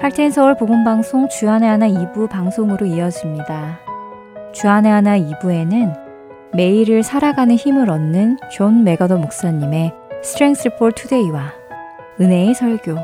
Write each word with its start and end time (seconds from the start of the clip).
Heart 0.00 0.19
and 0.19 0.30
Soul 0.30 0.56
복음 0.56 0.82
방송 0.82 1.28
주 1.28 1.44
안에 1.44 1.68
하나 1.68 1.86
2부 1.86 2.30
방송으로 2.30 2.86
이어집니다. 2.86 3.80
주 4.54 4.68
안에 4.68 4.90
하나 4.90 5.18
2부에는 5.18 5.94
매일을 6.54 7.02
살아가는 7.02 7.54
힘을 7.54 7.90
얻는 7.90 8.38
존 8.50 8.82
맥아더 8.82 9.18
목사님의 9.18 9.92
Strength 10.24 10.70
for 10.76 10.94
Today와 10.94 11.52
은혜의 12.18 12.54
설교 12.54 12.96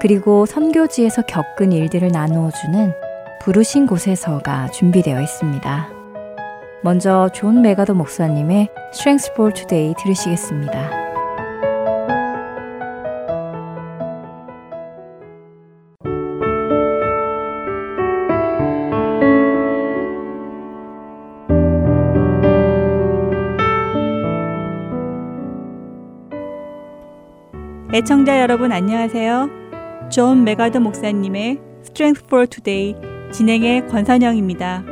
그리고 0.00 0.46
선교지에서 0.46 1.22
겪은 1.22 1.72
일들을 1.72 2.12
나누어 2.12 2.52
주는 2.52 2.92
부르신 3.40 3.88
곳에서가 3.88 4.68
준비되어 4.68 5.20
있습니다. 5.20 5.88
먼저 6.84 7.30
존 7.34 7.62
맥아더 7.62 7.94
목사님의 7.94 8.68
Strength 8.92 9.32
for 9.32 9.52
Today 9.52 9.92
들으시겠습니다. 10.00 11.01
애청자 28.02 28.40
여러분 28.40 28.72
안녕하세요. 28.72 30.08
존 30.10 30.42
맥아더 30.42 30.80
목사님의 30.80 31.60
Strength 31.82 32.26
for 32.26 32.48
Today 32.48 32.96
진행의 33.32 33.86
권선영입니다. 33.86 34.84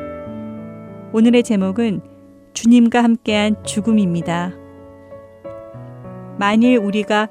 오늘의 1.13 1.43
제목은 1.43 2.03
주님과 2.55 3.03
함께한 3.03 3.65
죽음입니다. 3.65 4.53
만일 6.39 6.79
우리가 6.79 7.29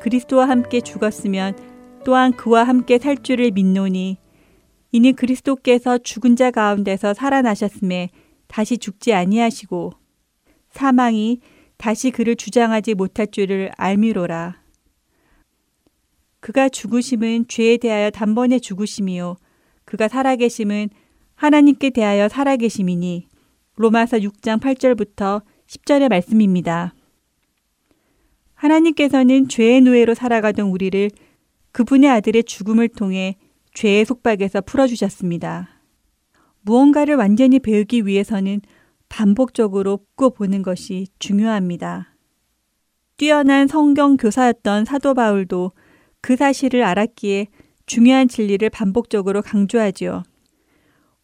그리스도와 0.00 0.48
함께 0.48 0.80
죽었으면 0.80 1.58
또한 2.06 2.32
그와 2.32 2.64
함께 2.64 2.96
살 2.96 3.18
줄을 3.18 3.50
믿노니 3.50 4.16
이는 4.92 5.14
그리스도께서 5.14 5.98
죽은 5.98 6.36
자 6.36 6.50
가운데서 6.50 7.12
살아나셨으매 7.12 8.08
다시 8.48 8.78
죽지 8.78 9.12
아니하시고 9.12 9.92
사망이 10.70 11.40
다시 11.76 12.10
그를 12.10 12.34
주장하지 12.34 12.94
못할 12.94 13.26
줄을 13.26 13.70
알미로라. 13.76 14.61
그가 16.42 16.68
죽으심은 16.68 17.46
죄에 17.46 17.76
대하여 17.76 18.10
단번에 18.10 18.58
죽으심이요 18.58 19.36
그가 19.84 20.08
살아계심은 20.08 20.90
하나님께 21.36 21.90
대하여 21.90 22.28
살아계심이니 22.28 23.28
로마서 23.76 24.18
6장 24.18 24.60
8절부터 24.60 25.42
10절의 25.68 26.08
말씀입니다. 26.08 26.94
하나님께서는 28.54 29.46
죄의 29.46 29.82
노예로 29.82 30.14
살아가던 30.14 30.66
우리를 30.66 31.10
그분의 31.70 32.10
아들의 32.10 32.42
죽음을 32.42 32.88
통해 32.88 33.36
죄의 33.74 34.04
속박에서 34.04 34.62
풀어주셨습니다. 34.62 35.68
무언가를 36.62 37.14
완전히 37.14 37.60
배우기 37.60 38.04
위해서는 38.04 38.62
반복적으로 39.08 40.00
꾸 40.16 40.34
보는 40.34 40.62
것이 40.62 41.06
중요합니다. 41.20 42.16
뛰어난 43.16 43.68
성경 43.68 44.16
교사였던 44.16 44.86
사도 44.86 45.14
바울도 45.14 45.70
그 46.22 46.36
사실을 46.36 46.84
알았기에 46.84 47.48
중요한 47.84 48.28
진리를 48.28 48.70
반복적으로 48.70 49.42
강조하지요. 49.42 50.22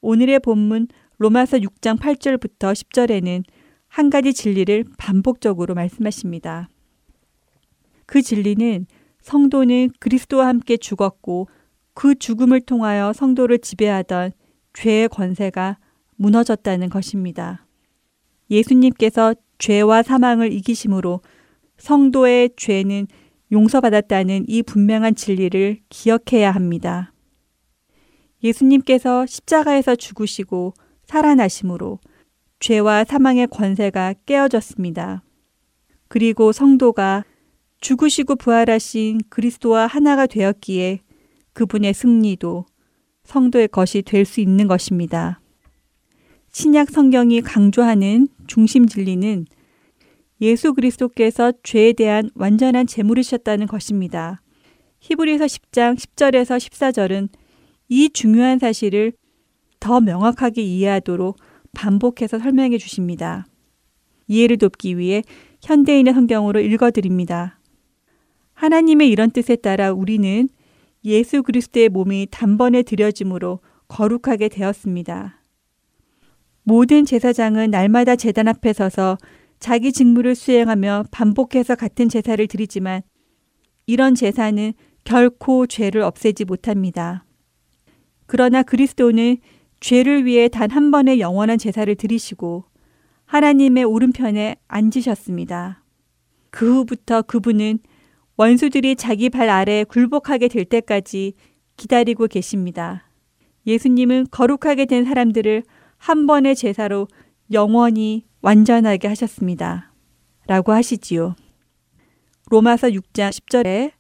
오늘의 0.01 0.41
본문 0.41 0.89
로마서 1.19 1.59
6장 1.59 1.99
8절부터 1.99 2.73
10절에는 2.75 3.45
한 3.87 4.11
가지 4.11 4.35
진리를 4.35 4.85
반복적으로 4.99 5.75
말씀하십니다. 5.75 6.69
그 8.07 8.23
진리는 8.23 8.87
성도는 9.23 9.91
그리스도와 10.01 10.49
함께 10.49 10.77
죽었고 10.77 11.49
그 11.95 12.15
죽음을 12.17 12.61
통하여 12.61 13.13
성도를 13.13 13.59
지배하던 13.59 14.33
죄의 14.73 15.09
권세가 15.09 15.79
무너졌다는 16.17 16.91
것입니다. 16.91 17.67
예수님께서 18.51 19.35
죄와 19.59 20.03
사망을 20.03 20.53
이기심으로 20.53 21.21
성도의 21.79 22.51
죄는 22.57 23.07
용서받았다는 23.51 24.45
이 24.49 24.63
분명한 24.63 25.15
진리를 25.15 25.81
기억해야 25.89 26.51
합니다. 26.51 27.13
예수님께서 28.43 29.27
십자가에서 29.27 29.97
죽으시고 29.97 30.75
살아나심으로 31.05 31.99
죄와 32.61 33.05
사망의 33.05 33.49
권세가 33.49 34.15
깨어졌습니다. 34.27 35.23
그리고 36.09 36.53
성도가 36.53 37.25
죽으시고 37.81 38.37
부활하신 38.37 39.21
그리스도와 39.29 39.87
하나가 39.87 40.27
되었기에 40.27 41.01
그분의 41.53 41.95
승리도 41.95 42.67
성도의 43.25 43.69
것이 43.69 44.03
될 44.03 44.25
수 44.25 44.41
있는 44.41 44.67
것입니다. 44.69 45.41
신약 46.51 46.91
성경이 46.91 47.43
강조하는 47.43 48.27
중심 48.47 48.87
진리는 48.87 49.47
예수 50.41 50.73
그리스도께서 50.75 51.53
죄에 51.63 51.93
대한 51.93 52.31
완전한 52.35 52.87
제물이셨다는 52.87 53.67
것입니다. 53.67 54.41
히브리서 55.01 55.45
10장 55.45 55.97
10절에서 55.97 56.59
14절은 56.59 57.29
이 57.89 58.11
중요한 58.11 58.59
사실을 58.59 59.13
더 59.81 60.01
명확하게 60.01 60.63
이해하도록 60.63 61.37
반복해서 61.73 62.39
설명해 62.39 62.79
주십니다. 62.79 63.47
이해를 64.27 64.59
돕기 64.59 64.99
위해 64.99 65.23
현대인의 65.63 66.15
성경으로 66.15 66.61
읽어드립니다. 66.61 67.59
하나님의 68.55 69.09
이런 69.09 69.31
뜻에 69.31 69.57
따라 69.57 69.93
우리는 69.93 70.49
예수 71.05 71.43
그리스도의 71.43 71.89
몸이 71.89 72.27
단번에 72.31 72.83
들여짐으로 72.83 73.61
거룩하게 73.87 74.49
되었습니다. 74.49 75.41
모든 76.65 77.05
제사장은 77.05 77.71
날마다 77.71 78.17
제단 78.17 78.49
앞에 78.49 78.73
서서 78.73 79.17
자기 79.59 79.93
직무를 79.93 80.35
수행하며 80.35 81.05
반복해서 81.11 81.75
같은 81.75 82.09
제사를 82.09 82.47
드리지만 82.47 83.03
이런 83.87 84.15
제사는 84.15 84.73
결코 85.05 85.67
죄를 85.67 86.03
없애지 86.03 86.45
못합니다. 86.45 87.25
그러나 88.27 88.63
그리스도는 88.63 89.39
죄를 89.81 90.27
위해 90.27 90.49
단 90.49 90.71
한 90.71 90.91
번의 90.91 91.21
영원한 91.21 91.57
제사를 91.59 91.93
드리시고 91.95 92.65
하나님의 93.25 93.85
오른편에 93.85 94.57
앉으셨습니다. 94.69 95.83
그 96.51 96.77
후부터 96.77 97.23
그분은 97.23 97.79
원수들이 98.37 98.97
자기 98.97 99.31
발 99.31 99.49
아래 99.49 99.85
굴복하게 99.85 100.49
될 100.49 100.65
때까지 100.65 101.35
기다리고 101.77 102.27
계십니다. 102.27 103.11
예수님은 103.67 104.29
거룩하게 104.31 104.87
된 104.87 105.05
사람들을 105.05 105.63
한 105.97 106.27
번의 106.27 106.55
제사로 106.55 107.09
영원히 107.53 108.28
완전하게 108.41 109.09
하셨습니다. 109.09 109.93
라고 110.47 110.73
하시지요. 110.73 111.37
로마서 112.51 112.89
6장 112.89 113.31
10절에 113.31 113.93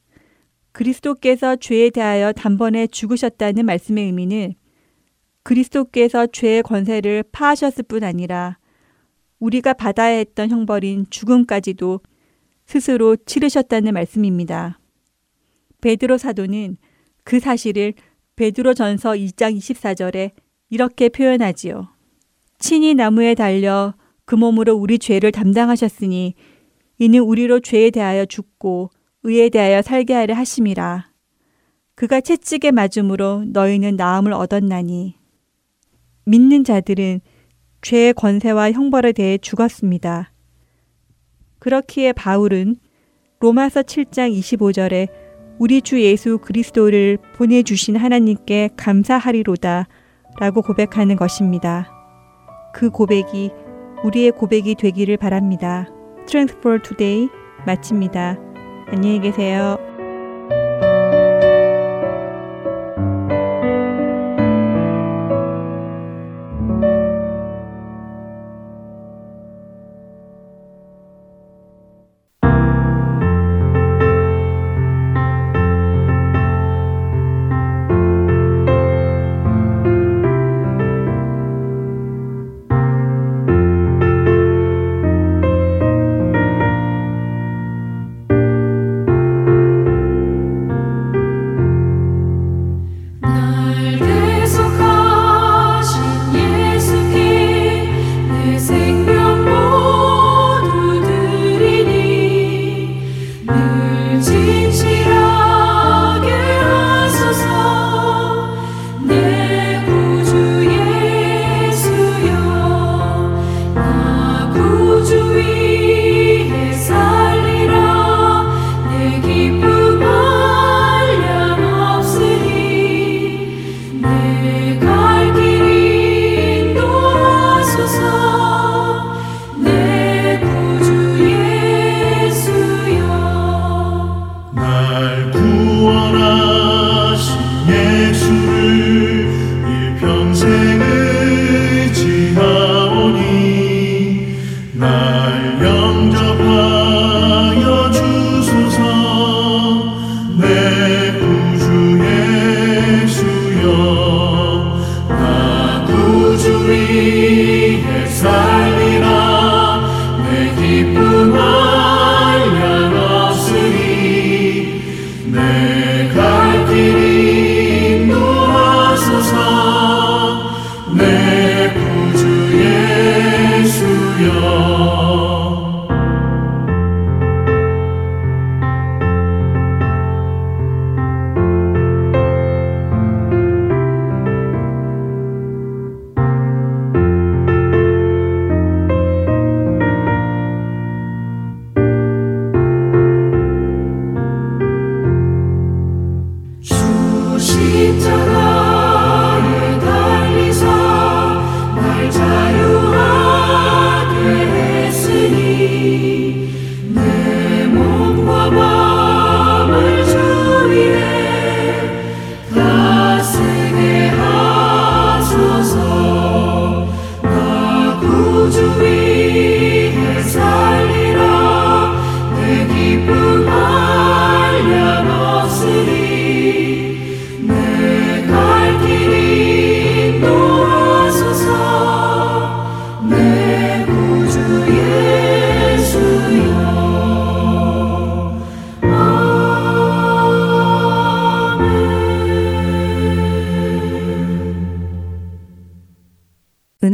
그리스도께서 0.72 1.56
죄에 1.56 1.90
대하여 1.90 2.32
단번에 2.32 2.86
죽으셨다는 2.86 3.66
말씀의 3.66 4.04
의미는 4.04 4.54
그리스도께서 5.42 6.26
죄의 6.26 6.62
권세를 6.62 7.24
파하셨을 7.32 7.84
뿐 7.84 8.04
아니라 8.04 8.58
우리가 9.38 9.72
받아야 9.72 10.16
했던 10.16 10.50
형벌인 10.50 11.06
죽음까지도 11.10 12.00
스스로 12.66 13.16
치르셨다는 13.16 13.94
말씀입니다. 13.94 14.78
베드로 15.80 16.18
사도는 16.18 16.76
그 17.24 17.40
사실을 17.40 17.94
베드로 18.36 18.74
전서 18.74 19.12
2장 19.12 19.56
24절에 19.56 20.32
이렇게 20.70 21.08
표현하지요. 21.08 21.88
친히 22.58 22.94
나무에 22.94 23.34
달려 23.34 23.94
그 24.28 24.34
몸으로 24.34 24.74
우리 24.74 24.98
죄를 24.98 25.32
담당하셨으니 25.32 26.34
이는 26.98 27.20
우리로 27.20 27.60
죄에 27.60 27.88
대하여 27.88 28.26
죽고 28.26 28.90
의에 29.22 29.48
대하여 29.48 29.80
살게 29.80 30.12
하려 30.12 30.34
하심이라. 30.34 31.08
그가 31.94 32.20
채찍에 32.20 32.72
맞음으로 32.72 33.44
너희는 33.46 33.96
나음을 33.96 34.34
얻었나니 34.34 35.16
믿는 36.26 36.62
자들은 36.64 37.22
죄의 37.80 38.12
권세와 38.12 38.72
형벌에 38.72 39.12
대해 39.12 39.38
죽었습니다. 39.38 40.30
그렇기에 41.58 42.12
바울은 42.12 42.76
로마서 43.40 43.80
7장 43.80 44.38
25절에 44.38 45.08
우리 45.58 45.80
주 45.80 46.02
예수 46.02 46.36
그리스도를 46.36 47.16
보내주신 47.36 47.96
하나님께 47.96 48.68
감사하리로다 48.76 49.88
라고 50.38 50.60
고백하는 50.60 51.16
것입니다. 51.16 51.90
그 52.74 52.90
고백이 52.90 53.52
우리의 54.04 54.32
고백이 54.32 54.74
되기를 54.74 55.16
바랍니다. 55.16 55.88
Strength 56.24 56.58
for 56.58 56.82
Today 56.82 57.28
마칩니다. 57.66 58.38
안녕히 58.88 59.20
계세요. 59.20 59.87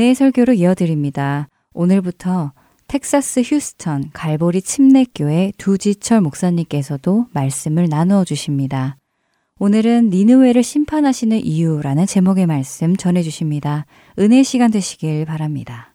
은혜의 0.05 0.15
설교로 0.15 0.53
이어드립니다. 0.53 1.49
오늘부터 1.73 2.53
텍사스 2.89 3.41
휴스턴 3.41 4.11
갈보리 4.13 4.61
침례교회 4.61 5.53
두지철 5.57 6.21
목사님께서도 6.21 7.27
말씀을 7.33 7.89
나누어 7.89 8.25
주십니다. 8.25 8.99
오늘은 9.59 10.11
니느웨를 10.11 10.63
심판하시는 10.63 11.43
이유라는 11.43 12.05
제목의 12.05 12.47
말씀 12.47 12.97
전해 12.97 13.23
주십니다. 13.23 13.87
은혜 14.19 14.43
시간 14.43 14.71
되시길 14.71 15.25
바랍니다. 15.25 15.95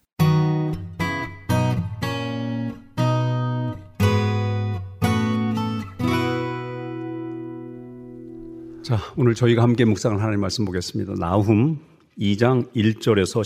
자, 8.84 8.98
오늘 9.18 9.36
저희가 9.36 9.62
함께 9.62 9.86
묵상을 9.86 10.20
하나님 10.20 10.42
말씀 10.42 10.66
보겠습니다. 10.66 11.14
나훔 11.20 11.88
2장 12.19 12.69
1절에서 12.74 13.42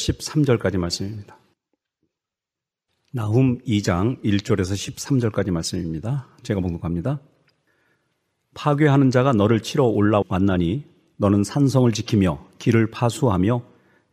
13절까지 0.57 0.79
말씀입니다. 0.79 1.37
나훔 3.13 3.59
2장 3.59 4.19
1절에서 4.23 4.73
13절까지 5.31 5.51
말씀입니다. 5.51 6.27
제가 6.41 6.59
봉독합니다. 6.59 7.21
파괴하는 8.55 9.11
자가 9.11 9.33
너를 9.33 9.59
치러 9.59 9.85
올라왔나니 9.85 10.85
너는 11.17 11.43
산성을 11.43 11.91
지키며 11.91 12.43
길을 12.57 12.89
파수하며 12.89 13.63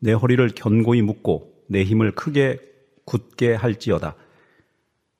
내 0.00 0.12
허리를 0.12 0.46
견고히 0.50 1.00
묶고 1.00 1.64
내 1.70 1.82
힘을 1.82 2.14
크게 2.14 2.58
굳게 3.06 3.54
할지어다. 3.54 4.14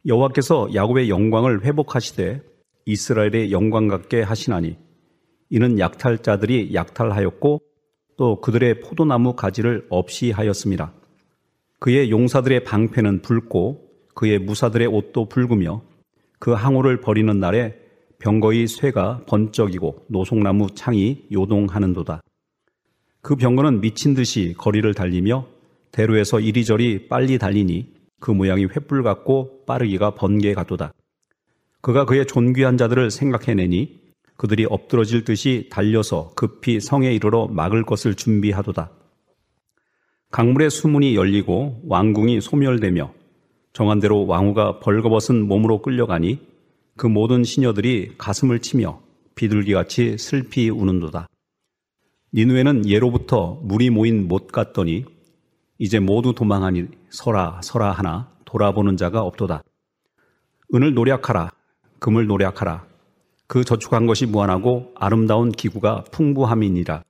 여호와께서 0.05 0.75
야곱의 0.75 1.09
영광을 1.09 1.65
회복하시되 1.65 2.43
이스라엘의 2.85 3.53
영광 3.53 3.88
같게 3.88 4.21
하시나니 4.21 4.76
이는 5.49 5.79
약탈자들이 5.79 6.75
약탈하였고 6.75 7.70
또 8.21 8.39
그들의 8.39 8.81
포도나무 8.83 9.35
가지를 9.35 9.87
없이 9.89 10.31
하였습니다. 10.31 10.93
그의 11.79 12.11
용사들의 12.11 12.65
방패는 12.65 13.23
붉고 13.23 13.89
그의 14.15 14.39
무사들의 14.39 14.87
옷도 14.89 15.27
붉으며 15.27 15.81
그 16.39 16.53
항우를 16.53 17.00
버리는 17.00 17.41
날에 17.41 17.77
병거의 18.19 18.67
쇠가 18.67 19.23
번쩍이고 19.27 20.05
노송나무 20.09 20.67
창이 20.75 21.29
요동하는도다. 21.33 22.21
그 23.23 23.37
병거는 23.37 23.81
미친 23.81 24.12
듯이 24.12 24.55
거리를 24.59 24.93
달리며 24.93 25.47
대로에서 25.91 26.41
이리저리 26.41 27.09
빨리 27.09 27.39
달리니 27.39 27.87
그 28.21 28.33
모양이 28.33 28.67
횃불 28.67 29.03
같고 29.03 29.65
빠르기가 29.65 30.11
번개 30.11 30.53
같도다. 30.53 30.93
그가 31.81 32.05
그의 32.05 32.27
존귀한 32.27 32.77
자들을 32.77 33.11
생각해내니 33.11 34.00
그들이 34.41 34.65
엎드러질 34.65 35.25
듯이 35.25 35.69
달려서 35.71 36.33
급히 36.35 36.81
성에 36.81 37.13
이르러 37.13 37.47
막을 37.49 37.85
것을 37.85 38.15
준비하도다. 38.15 38.91
강물의 40.31 40.71
수문이 40.71 41.15
열리고 41.15 41.83
왕궁이 41.87 42.41
소멸되며 42.41 43.13
정한대로 43.75 44.27
왕후가 44.27 44.81
벌거벗은 44.81 45.47
몸으로 45.47 45.83
끌려가니 45.83 46.39
그 46.97 47.07
모든 47.07 47.45
시녀들이 47.45 48.15
가슴을 48.17 48.61
치며 48.61 49.03
비둘기같이 49.35 50.17
슬피 50.17 50.71
우는도다. 50.71 51.29
니누에는 52.33 52.89
예로부터 52.89 53.61
물이 53.63 53.91
모인 53.91 54.27
못 54.27 54.47
갔더니 54.47 55.05
이제 55.77 56.01
모두 56.01 56.33
도망하니 56.35 56.87
서라 57.11 57.61
서라 57.63 57.93
하나 57.93 58.33
돌아보는 58.47 58.97
자가 58.97 59.21
없도다. 59.21 59.63
은을 60.75 60.95
노력하라 60.95 61.51
금을 61.99 62.27
노력하라 62.27 62.90
그 63.50 63.64
저축한 63.64 64.07
것이 64.07 64.26
무한하고 64.26 64.92
아름다운 64.95 65.50
기구가 65.50 66.04
풍부함이니라. 66.12 67.02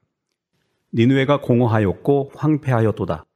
니누에가 0.95 1.43
공허하였고 1.43 2.33
황폐하였도다. 2.35 3.27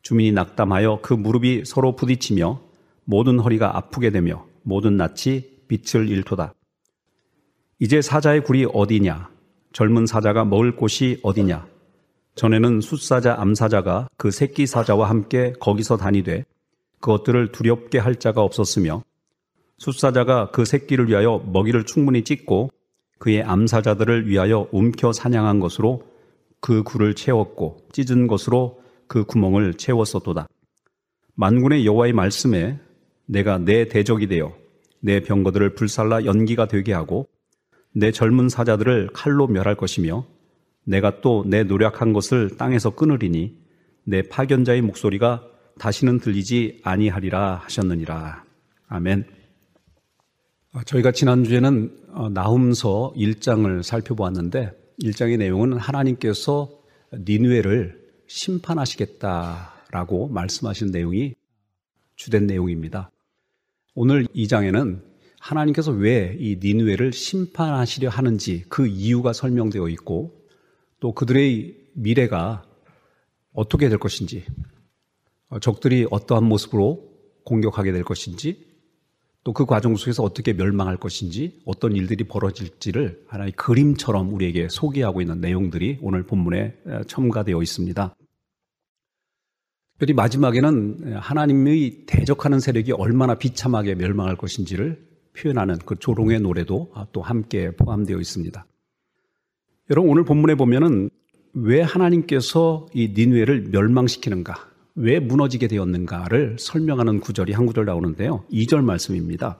주민이 0.00 0.32
낙담하여 0.32 1.00
그 1.02 1.12
무릎이 1.12 1.64
서로 1.66 1.94
부딪히며 1.94 2.58
모든 3.04 3.38
허리가 3.38 3.76
아프게 3.76 4.08
되며 4.08 4.46
모든 4.62 4.96
낯이 4.96 5.42
빛을 5.68 6.08
잃도다. 6.08 6.54
이제 7.80 8.00
사자의 8.00 8.42
굴이 8.44 8.64
어디냐? 8.72 9.28
젊은 9.74 10.06
사자가 10.06 10.46
먹을 10.46 10.74
곳이 10.74 11.20
어디냐? 11.22 11.66
전에는 12.34 12.80
숫사자 12.80 13.34
암사자가 13.38 14.08
그 14.16 14.30
새끼 14.30 14.66
사자와 14.66 15.10
함께 15.10 15.52
거기서 15.60 15.98
다니되 15.98 16.46
그것들을 17.00 17.52
두렵게 17.52 17.98
할 17.98 18.16
자가 18.16 18.40
없었으며 18.40 19.02
숫사자가 19.78 20.50
그 20.50 20.64
새끼를 20.64 21.08
위하여 21.08 21.42
먹이를 21.46 21.84
충분히 21.84 22.22
찢고 22.22 22.70
그의 23.18 23.42
암사자들을 23.42 24.28
위하여 24.28 24.68
움켜 24.70 25.12
사냥한 25.12 25.60
것으로 25.60 26.02
그 26.60 26.82
굴을 26.82 27.14
채웠고 27.14 27.88
찢은 27.92 28.26
것으로 28.26 28.80
그 29.06 29.24
구멍을 29.24 29.74
채웠었도다. 29.74 30.48
만군의 31.34 31.86
여호와의 31.86 32.12
말씀에 32.12 32.78
내가 33.26 33.58
내 33.58 33.86
대적이 33.88 34.26
되어 34.26 34.56
내 35.00 35.20
병거들을 35.20 35.74
불살라 35.74 36.24
연기가 36.24 36.66
되게 36.66 36.92
하고 36.92 37.28
내 37.92 38.10
젊은 38.10 38.48
사자들을 38.48 39.10
칼로 39.12 39.46
멸할 39.46 39.76
것이며 39.76 40.26
내가 40.84 41.20
또 41.20 41.44
내 41.46 41.62
노력한 41.64 42.12
것을 42.12 42.56
땅에서 42.56 42.90
끊으리니 42.90 43.56
내 44.04 44.22
파견자의 44.22 44.80
목소리가 44.82 45.44
다시는 45.78 46.18
들리지 46.18 46.80
아니하리라 46.82 47.60
하셨느니라. 47.64 48.44
아멘. 48.88 49.37
아, 50.78 50.84
저희가 50.84 51.10
지난주에는 51.10 52.04
어, 52.10 52.28
나훔서 52.28 53.12
1장을 53.16 53.82
살펴보았는데 53.82 54.70
1장의 55.02 55.36
내용은 55.36 55.76
하나님께서 55.76 56.70
니누에를 57.12 58.00
심판하시겠다라고 58.28 60.28
말씀하신 60.28 60.92
내용이 60.92 61.34
주된 62.14 62.46
내용입니다. 62.46 63.10
오늘 63.96 64.26
2장에는 64.26 65.02
하나님께서 65.40 65.90
왜 65.90 66.36
이 66.38 66.60
니누에를 66.62 67.12
심판하시려 67.12 68.08
하는지 68.08 68.64
그 68.68 68.86
이유가 68.86 69.32
설명되어 69.32 69.88
있고 69.88 70.46
또 71.00 71.12
그들의 71.12 71.76
미래가 71.94 72.62
어떻게 73.52 73.88
될 73.88 73.98
것인지 73.98 74.44
어, 75.48 75.58
적들이 75.58 76.06
어떠한 76.08 76.44
모습으로 76.44 77.02
공격하게 77.42 77.90
될 77.90 78.04
것인지 78.04 78.67
또 79.48 79.52
그 79.54 79.64
과정 79.64 79.96
속에서 79.96 80.22
어떻게 80.22 80.52
멸망할 80.52 80.98
것인지 80.98 81.62
어떤 81.64 81.96
일들이 81.96 82.24
벌어질지를 82.24 83.24
하나의 83.28 83.52
그림처럼 83.52 84.34
우리에게 84.34 84.68
소개하고 84.68 85.22
있는 85.22 85.40
내용들이 85.40 86.00
오늘 86.02 86.22
본문에 86.24 86.74
첨가되어 87.06 87.62
있습니다. 87.62 88.14
특별히 89.92 90.12
마지막에는 90.12 91.14
하나님의 91.14 92.04
대적하는 92.04 92.60
세력이 92.60 92.92
얼마나 92.92 93.36
비참하게 93.36 93.94
멸망할 93.94 94.36
것인지를 94.36 95.02
표현하는 95.34 95.78
그 95.86 95.98
조롱의 95.98 96.40
노래도 96.40 96.92
또 97.12 97.22
함께 97.22 97.70
포함되어 97.70 98.18
있습니다. 98.18 98.66
여러분 99.88 100.10
오늘 100.10 100.26
본문에 100.26 100.56
보면은 100.56 101.08
왜 101.54 101.80
하나님께서 101.80 102.86
이 102.92 103.14
니누에를 103.16 103.68
멸망시키는가, 103.70 104.67
왜 105.00 105.20
무너지게 105.20 105.68
되었는가를 105.68 106.56
설명하는 106.58 107.20
구절이 107.20 107.52
한 107.52 107.66
구절 107.66 107.84
나오는데요. 107.84 108.44
2절 108.50 108.82
말씀입니다. 108.82 109.56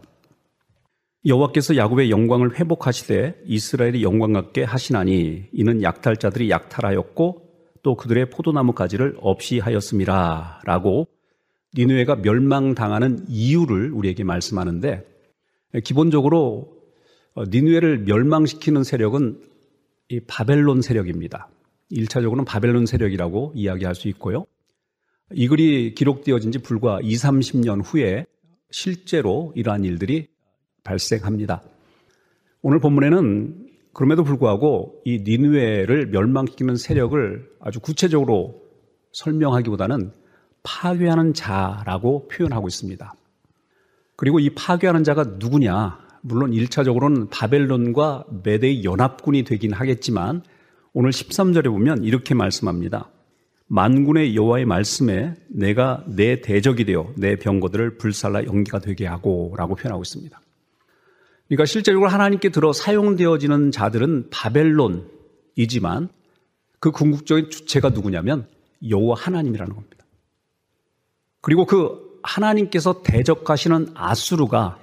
여호와께서 1.24 1.76
야곱의 1.76 2.10
영광을 2.10 2.58
회복하시되 2.58 3.42
이스라엘의 3.44 4.02
영광 4.02 4.32
같게 4.32 4.64
하시나니 4.64 5.44
이는 5.52 5.82
약탈자들이 5.82 6.50
약탈하였고 6.50 7.42
또 7.84 7.94
그들의 7.94 8.30
포도나무 8.30 8.72
가지를 8.72 9.16
없이 9.20 9.60
하였습니다. 9.60 10.60
라고 10.64 11.06
니누에가 11.76 12.16
멸망당하는 12.16 13.24
이유를 13.28 13.92
우리에게 13.92 14.24
말씀하는데 14.24 15.06
기본적으로 15.84 16.76
어, 17.34 17.44
니누에를 17.44 17.98
멸망시키는 17.98 18.82
세력은 18.82 19.40
이 20.08 20.20
바벨론 20.26 20.82
세력입니다. 20.82 21.48
1차적으로는 21.92 22.44
바벨론 22.44 22.86
세력이라고 22.86 23.52
이야기할 23.54 23.94
수 23.94 24.08
있고요. 24.08 24.46
이 25.34 25.46
글이 25.46 25.94
기록되어진 25.94 26.52
지 26.52 26.58
불과 26.58 27.00
2, 27.02 27.14
30년 27.14 27.82
후에 27.84 28.24
실제로 28.70 29.52
이러한 29.54 29.84
일들이 29.84 30.28
발생합니다. 30.84 31.62
오늘 32.62 32.80
본문에는 32.80 33.68
그럼에도 33.92 34.24
불구하고 34.24 35.02
이 35.04 35.20
니누에를 35.20 36.06
멸망시키는 36.06 36.76
세력을 36.76 37.50
아주 37.60 37.80
구체적으로 37.80 38.62
설명하기보다는 39.12 40.12
파괴하는 40.62 41.34
자라고 41.34 42.28
표현하고 42.28 42.68
있습니다. 42.68 43.12
그리고 44.16 44.40
이 44.40 44.50
파괴하는 44.50 45.04
자가 45.04 45.24
누구냐? 45.38 46.06
물론 46.22 46.52
1차적으로는 46.52 47.28
바벨론과 47.30 48.24
메대의 48.44 48.84
연합군이 48.84 49.44
되긴 49.44 49.72
하겠지만 49.72 50.42
오늘 50.92 51.10
13절에 51.10 51.64
보면 51.64 52.04
이렇게 52.04 52.34
말씀합니다. 52.34 53.10
만군의 53.68 54.34
여호와의 54.34 54.64
말씀에 54.64 55.34
내가 55.48 56.02
내 56.06 56.40
대적이 56.40 56.84
되어 56.86 57.12
내 57.16 57.36
병거들을 57.36 57.98
불살라 57.98 58.44
연기가 58.44 58.78
되게 58.78 59.06
하고라고 59.06 59.74
표현하고 59.76 60.02
있습니다. 60.02 60.40
그러니까 61.48 61.66
실제적으로 61.66 62.08
하나님께 62.10 62.48
들어 62.50 62.72
사용되어지는 62.72 63.70
자들은 63.70 64.28
바벨론이지만 64.30 66.08
그 66.80 66.90
궁극적인 66.90 67.50
주체가 67.50 67.90
누구냐면 67.90 68.46
여호와 68.88 69.16
하나님이라는 69.18 69.74
겁니다. 69.74 70.04
그리고 71.40 71.66
그 71.66 72.20
하나님께서 72.22 73.02
대적하시는 73.02 73.88
아수르가 73.94 74.78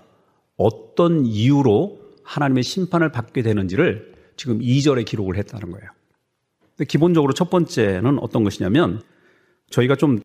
어떤 0.57 1.25
이유로 1.25 1.99
하나님의 2.23 2.63
심판을 2.63 3.11
받게 3.11 3.41
되는지를 3.41 4.13
지금 4.37 4.59
2절에 4.59 5.05
기록을 5.05 5.37
했다는 5.37 5.71
거예요. 5.71 5.89
근데 6.77 6.85
기본적으로 6.85 7.33
첫 7.33 7.49
번째는 7.49 8.19
어떤 8.19 8.43
것이냐면 8.43 9.01
저희가 9.69 9.95
좀 9.95 10.19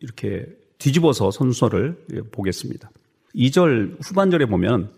이렇게 0.00 0.46
뒤집어서 0.78 1.30
선서를 1.30 2.06
보겠습니다. 2.32 2.90
2절 3.34 3.96
후반절에 4.02 4.46
보면 4.46 4.90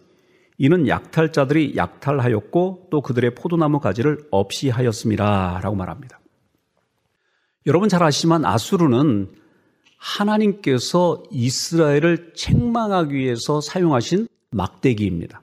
이는 0.58 0.86
약탈자들이 0.86 1.74
약탈하였고 1.76 2.88
또 2.90 3.00
그들의 3.00 3.34
포도나무 3.34 3.80
가지를 3.80 4.26
없이 4.30 4.68
하였습니다. 4.68 5.60
라고 5.60 5.74
말합니다. 5.74 6.20
여러분 7.66 7.88
잘 7.88 8.02
아시지만 8.02 8.44
아수르는 8.44 9.28
하나님께서 9.98 11.22
이스라엘을 11.30 12.32
책망하기 12.34 13.14
위해서 13.14 13.60
사용하신 13.60 14.28
막대기입니다. 14.50 15.41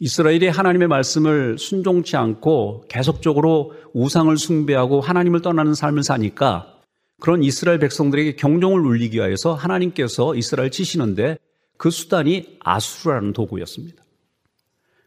이스라엘이 0.00 0.48
하나님의 0.48 0.88
말씀을 0.88 1.58
순종치 1.58 2.16
않고 2.16 2.86
계속적으로 2.88 3.74
우상을 3.92 4.34
숭배하고 4.34 5.02
하나님을 5.02 5.42
떠나는 5.42 5.74
삶을 5.74 6.02
사니까 6.02 6.74
그런 7.20 7.42
이스라엘 7.42 7.78
백성들에게 7.78 8.36
경종을 8.36 8.80
울리기 8.80 9.18
위해서 9.18 9.52
하나님께서 9.52 10.34
이스라엘 10.34 10.70
치시는데 10.70 11.36
그 11.76 11.90
수단이 11.90 12.56
아수라는 12.60 13.34
도구였습니다. 13.34 14.02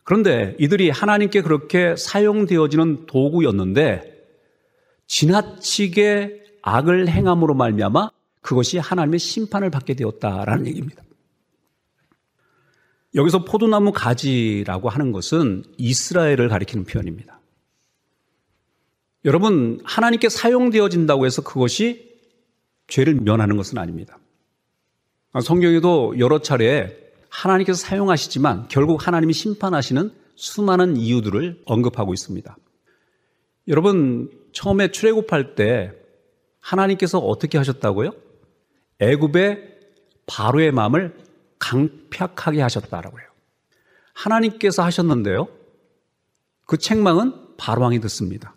그런데 0.03 0.55
이들이 0.59 0.91
하나님께 0.91 1.41
그렇게 1.41 1.95
사용되어지는 1.95 3.07
도구였는데 3.07 4.13
지나치게 5.07 6.43
악을 6.61 7.07
행함으로 7.07 7.55
말미암아 7.55 8.11
그것이 8.41 8.77
하나님의 8.77 9.17
심판을 9.17 9.71
받게 9.71 9.95
되었다라는 9.95 10.67
얘기입니다. 10.67 11.03
여기서 13.15 13.45
포도나무 13.45 13.91
가지라고 13.91 14.89
하는 14.89 15.11
것은 15.11 15.63
이스라엘을 15.77 16.49
가리키는 16.49 16.85
표현입니다. 16.85 17.39
여러분, 19.25 19.79
하나님께 19.83 20.29
사용되어진다고 20.29 21.25
해서 21.25 21.41
그것이 21.41 22.11
죄를 22.87 23.15
면하는 23.15 23.55
것은 23.55 23.77
아닙니다. 23.77 24.17
성경에도 25.41 26.19
여러 26.19 26.39
차례 26.39 26.97
하나님께서 27.29 27.79
사용하시지만 27.79 28.67
결국 28.67 29.07
하나님이 29.07 29.33
심판하시는 29.33 30.11
수많은 30.35 30.97
이유들을 30.97 31.61
언급하고 31.65 32.13
있습니다. 32.13 32.57
여러분, 33.69 34.29
처음에 34.51 34.91
출애굽할 34.91 35.55
때 35.55 35.93
하나님께서 36.59 37.19
어떻게 37.19 37.57
하셨다고요? 37.57 38.11
애굽의 38.99 39.73
바로의 40.25 40.71
마음을 40.71 41.15
강팍하게 41.63 42.61
하셨다라고 42.61 43.19
해요. 43.19 43.27
하나님께서 44.13 44.83
하셨는데요. 44.83 45.47
그 46.65 46.77
책망은 46.77 47.55
바로왕이 47.57 48.01
듣습니다. 48.01 48.55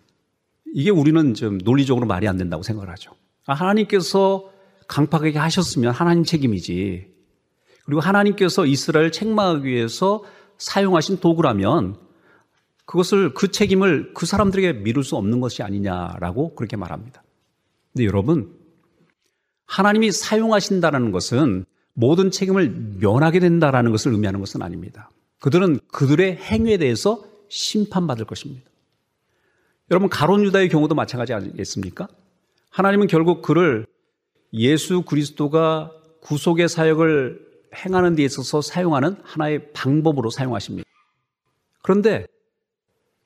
이게 0.74 0.90
우리는 0.90 1.34
좀 1.34 1.58
논리적으로 1.58 2.06
말이 2.06 2.26
안 2.26 2.36
된다고 2.36 2.62
생각을 2.62 2.90
하죠. 2.90 3.12
아, 3.46 3.54
하나님께서 3.54 4.50
강팍하게 4.88 5.38
하셨으면 5.38 5.92
하나님 5.92 6.24
책임이지. 6.24 7.14
그리고 7.84 8.00
하나님께서 8.00 8.66
이스라엘 8.66 9.12
책망하기 9.12 9.64
위해서 9.64 10.24
사용하신 10.58 11.20
도구라면 11.20 11.96
그것을 12.84 13.34
그 13.34 13.50
책임을 13.50 14.14
그 14.14 14.26
사람들에게 14.26 14.80
미룰 14.80 15.04
수 15.04 15.16
없는 15.16 15.40
것이 15.40 15.62
아니냐라고 15.62 16.54
그렇게 16.54 16.76
말합니다. 16.76 17.22
근데 17.92 18.04
여러분, 18.04 18.52
하나님이 19.66 20.12
사용하신다는 20.12 21.12
것은 21.12 21.66
모든 21.98 22.30
책임을 22.30 22.98
면하게 23.00 23.40
된다라는 23.40 23.90
것을 23.90 24.12
의미하는 24.12 24.38
것은 24.38 24.60
아닙니다. 24.60 25.10
그들은 25.40 25.80
그들의 25.88 26.36
행위에 26.36 26.76
대해서 26.76 27.24
심판받을 27.48 28.26
것입니다. 28.26 28.70
여러분 29.90 30.10
가론 30.10 30.44
유다의 30.44 30.68
경우도 30.68 30.94
마찬가지 30.94 31.32
아니겠습니까? 31.32 32.08
하나님은 32.70 33.06
결국 33.06 33.40
그를 33.40 33.86
예수 34.52 35.02
그리스도가 35.02 35.90
구속의 36.20 36.68
사역을 36.68 37.40
행하는 37.74 38.14
데 38.14 38.24
있어서 38.24 38.60
사용하는 38.60 39.16
하나의 39.22 39.72
방법으로 39.72 40.28
사용하십니다. 40.28 40.86
그런데 41.82 42.26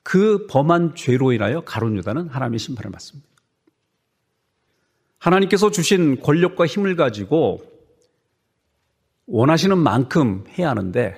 그 0.01 0.47
범한 0.47 0.95
죄로 0.95 1.33
인하여 1.33 1.61
가론 1.61 1.97
유다는 1.97 2.29
하나님의 2.29 2.59
심판을 2.59 2.91
받습니다. 2.91 3.27
하나님께서 5.17 5.71
주신 5.71 6.21
권력과 6.21 6.67
힘을 6.67 6.95
가지고 6.95 7.70
원하시는 9.27 9.77
만큼 9.77 10.43
해야 10.57 10.69
하는데 10.69 11.15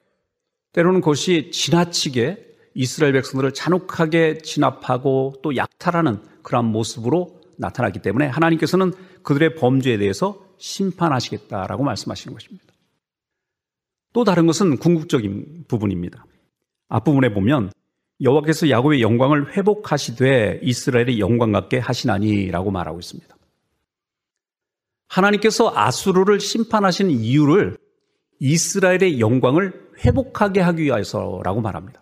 때로는 0.73 1.01
그것이 1.01 1.51
지나치게 1.51 2.53
이스라엘 2.75 3.13
백성들을 3.13 3.53
잔혹하게 3.53 4.39
진압하고 4.39 5.35
또 5.43 5.55
약탈하는 5.55 6.21
그러한 6.41 6.65
모습으로 6.65 7.39
나타났기 7.57 7.99
때문에 7.99 8.27
하나님께서는 8.27 8.93
그들의 9.21 9.55
범죄에 9.55 9.97
대해서 9.97 10.43
심판하시겠다라고 10.57 11.83
말씀하시는 11.83 12.33
것입니다. 12.33 12.65
또 14.11 14.23
다른 14.23 14.47
것은 14.47 14.77
궁극적인 14.77 15.65
부분입니다. 15.67 16.25
앞부분에 16.89 17.33
보면 17.33 17.71
여호와께서 18.21 18.69
야곱의 18.69 19.01
영광을 19.01 19.55
회복하시되 19.55 20.59
이스라엘의 20.63 21.19
영광 21.19 21.51
같게 21.51 21.79
하시나니라고 21.79 22.71
말하고 22.71 22.99
있습니다. 22.99 23.35
하나님께서 25.07 25.71
아수르를 25.75 26.39
심판하신 26.39 27.11
이유를 27.11 27.77
이스라엘의 28.43 29.21
영광을 29.21 29.89
회복하게 30.03 30.59
하기 30.59 30.83
위해서라고 30.83 31.61
말합니다. 31.61 32.01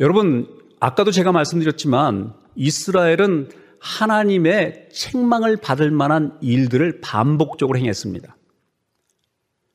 여러분, 0.00 0.48
아까도 0.80 1.12
제가 1.12 1.30
말씀드렸지만 1.30 2.34
이스라엘은 2.56 3.50
하나님의 3.78 4.88
책망을 4.92 5.56
받을 5.56 5.92
만한 5.92 6.36
일들을 6.40 7.00
반복적으로 7.00 7.78
행했습니다. 7.78 8.36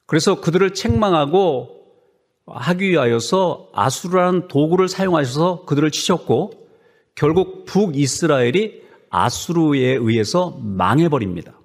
그래서 0.08 0.42
그들을 0.42 0.74
책망하고 0.74 1.86
하기 2.46 2.90
위하여서 2.90 3.70
아수르라는 3.74 4.50
도구를 4.50 4.90
사용하셔서 4.90 5.64
그들을 5.64 5.90
치셨고 5.90 6.68
결국 7.16 7.64
북이스라엘이 7.64 8.84
아수르에 9.10 9.94
의해서 9.94 10.60
망해버립니다. 10.62 11.58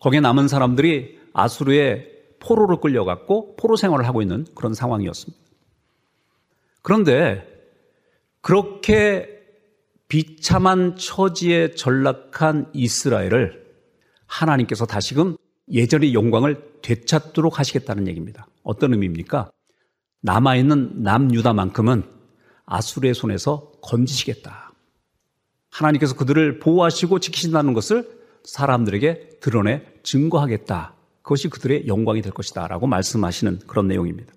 거기에 0.00 0.20
남은 0.20 0.48
사람들이 0.48 1.16
아수르의 1.36 2.12
포로로 2.40 2.80
끌려갔고 2.80 3.56
포로 3.56 3.76
생활을 3.76 4.06
하고 4.06 4.22
있는 4.22 4.46
그런 4.54 4.72
상황이었습니다. 4.72 5.44
그런데 6.80 7.46
그렇게 8.40 9.28
비참한 10.08 10.96
처지에 10.96 11.72
전락한 11.72 12.70
이스라엘을 12.72 13.66
하나님께서 14.26 14.86
다시금 14.86 15.36
예전의 15.70 16.14
영광을 16.14 16.62
되찾도록 16.80 17.58
하시겠다는 17.58 18.06
얘기입니다. 18.08 18.46
어떤 18.62 18.92
의미입니까? 18.92 19.50
남아있는 20.22 21.02
남유다만큼은 21.02 22.04
아수르의 22.64 23.14
손에서 23.14 23.72
건지시겠다. 23.82 24.72
하나님께서 25.70 26.14
그들을 26.16 26.60
보호하시고 26.60 27.18
지키신다는 27.18 27.74
것을 27.74 28.08
사람들에게 28.44 29.40
드러내 29.40 29.84
증거하겠다. 30.02 30.95
그것이 31.26 31.48
그들의 31.48 31.88
영광이 31.88 32.22
될 32.22 32.32
것이다. 32.32 32.68
라고 32.68 32.86
말씀하시는 32.86 33.58
그런 33.66 33.88
내용입니다. 33.88 34.32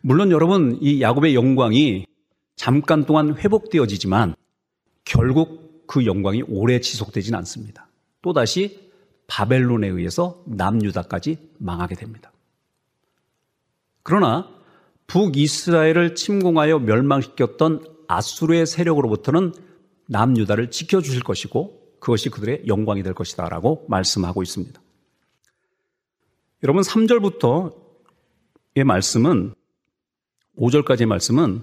물론 0.00 0.30
여러분, 0.30 0.78
이 0.80 1.02
야곱의 1.02 1.34
영광이 1.34 2.06
잠깐 2.54 3.04
동안 3.04 3.36
회복되어지지만 3.36 4.36
결국 5.04 5.88
그 5.88 6.06
영광이 6.06 6.44
오래 6.46 6.80
지속되지는 6.80 7.36
않습니다. 7.40 7.88
또다시 8.22 8.92
바벨론에 9.26 9.88
의해서 9.88 10.40
남유다까지 10.46 11.50
망하게 11.58 11.96
됩니다. 11.96 12.30
그러나 14.04 14.48
북이스라엘을 15.08 16.14
침공하여 16.14 16.78
멸망시켰던 16.78 17.86
아수르의 18.06 18.66
세력으로부터는 18.66 19.52
남유다를 20.06 20.70
지켜주실 20.70 21.24
것이고 21.24 21.96
그것이 21.98 22.30
그들의 22.30 22.68
영광이 22.68 23.02
될 23.02 23.14
것이다 23.14 23.48
라고 23.48 23.84
말씀하고 23.88 24.44
있습니다. 24.44 24.81
여러분 26.62 26.82
3절부터의 26.82 28.84
말씀은 28.84 29.54
5절까지의 30.58 31.06
말씀은 31.06 31.62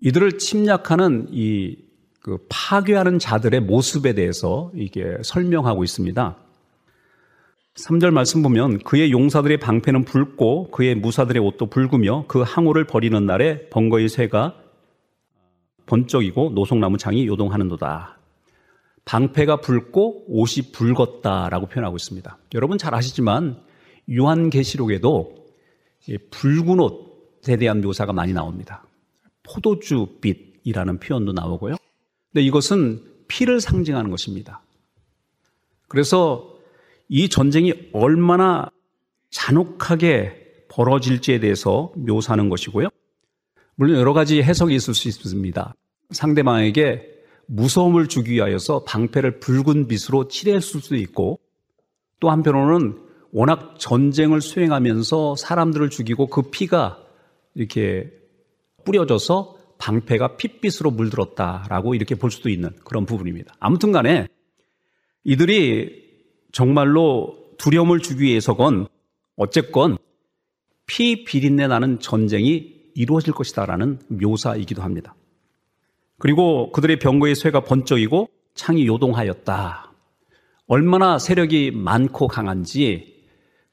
이들을 0.00 0.38
침략하는 0.38 1.28
이 1.30 1.86
그 2.26 2.38
파괴하는 2.48 3.20
자들의 3.20 3.60
모습에 3.60 4.12
대해서 4.12 4.72
이게 4.74 5.16
설명하고 5.22 5.84
있습니다. 5.84 6.36
3절 7.76 8.10
말씀 8.10 8.42
보면 8.42 8.80
그의 8.80 9.12
용사들의 9.12 9.58
방패는 9.58 10.04
붉고 10.04 10.72
그의 10.72 10.96
무사들의 10.96 11.40
옷도 11.40 11.66
붉으며 11.66 12.24
그 12.26 12.40
항우를 12.40 12.88
버리는 12.88 13.24
날에 13.24 13.68
번거의 13.68 14.08
새가 14.08 14.56
번쩍이고 15.86 16.50
노송나무 16.50 16.98
창이 16.98 17.28
요동하는도다. 17.28 18.18
방패가 19.04 19.60
붉고 19.60 20.24
옷이 20.26 20.72
붉었다라고 20.72 21.66
표현하고 21.66 21.94
있습니다. 21.94 22.38
여러분 22.54 22.76
잘 22.76 22.92
아시지만 22.92 23.62
요한계시록에도 24.10 25.34
붉은 26.30 26.80
옷에 26.80 27.56
대한 27.56 27.80
묘사가 27.80 28.12
많이 28.12 28.32
나옵니다. 28.32 28.86
포도주빛이라는 29.42 30.98
표현도 30.98 31.32
나오고요. 31.32 31.76
근데 32.32 32.44
이것은 32.44 33.02
피를 33.28 33.60
상징하는 33.60 34.10
것입니다. 34.10 34.62
그래서 35.88 36.56
이 37.08 37.28
전쟁이 37.28 37.72
얼마나 37.92 38.70
잔혹하게 39.30 40.64
벌어질지에 40.68 41.40
대해서 41.40 41.92
묘사하는 41.96 42.48
것이고요. 42.48 42.88
물론 43.76 43.98
여러 43.98 44.12
가지 44.12 44.42
해석이 44.42 44.74
있을 44.74 44.94
수 44.94 45.08
있습니다. 45.08 45.74
상대방에게 46.10 47.16
무서움을 47.46 48.08
주기 48.08 48.32
위하여서 48.32 48.84
방패를 48.84 49.40
붉은 49.40 49.86
빛으로 49.86 50.28
칠했을 50.28 50.80
수도 50.80 50.96
있고 50.96 51.38
또 52.20 52.30
한편으로는 52.30 53.05
워낙 53.36 53.74
전쟁을 53.78 54.40
수행하면서 54.40 55.36
사람들을 55.36 55.90
죽이고 55.90 56.28
그 56.28 56.50
피가 56.50 57.04
이렇게 57.54 58.10
뿌려져서 58.86 59.58
방패가 59.76 60.38
핏빛으로 60.38 60.90
물들었다라고 60.90 61.94
이렇게 61.94 62.14
볼 62.14 62.30
수도 62.30 62.48
있는 62.48 62.70
그런 62.82 63.04
부분입니다. 63.04 63.54
아무튼 63.60 63.92
간에 63.92 64.26
이들이 65.24 66.02
정말로 66.50 67.36
두려움을 67.58 68.00
주기 68.00 68.24
위해서건 68.24 68.86
어쨌건 69.36 69.98
피 70.86 71.24
비린내 71.24 71.66
나는 71.66 72.00
전쟁이 72.00 72.74
이루어질 72.94 73.34
것이다라는 73.34 73.98
묘사이기도 74.08 74.80
합니다. 74.80 75.14
그리고 76.16 76.72
그들의 76.72 76.98
병거의 77.00 77.34
쇠가 77.34 77.64
번쩍이고 77.64 78.30
창이 78.54 78.86
요동하였다. 78.86 79.92
얼마나 80.68 81.18
세력이 81.18 81.72
많고 81.72 82.28
강한지 82.28 83.15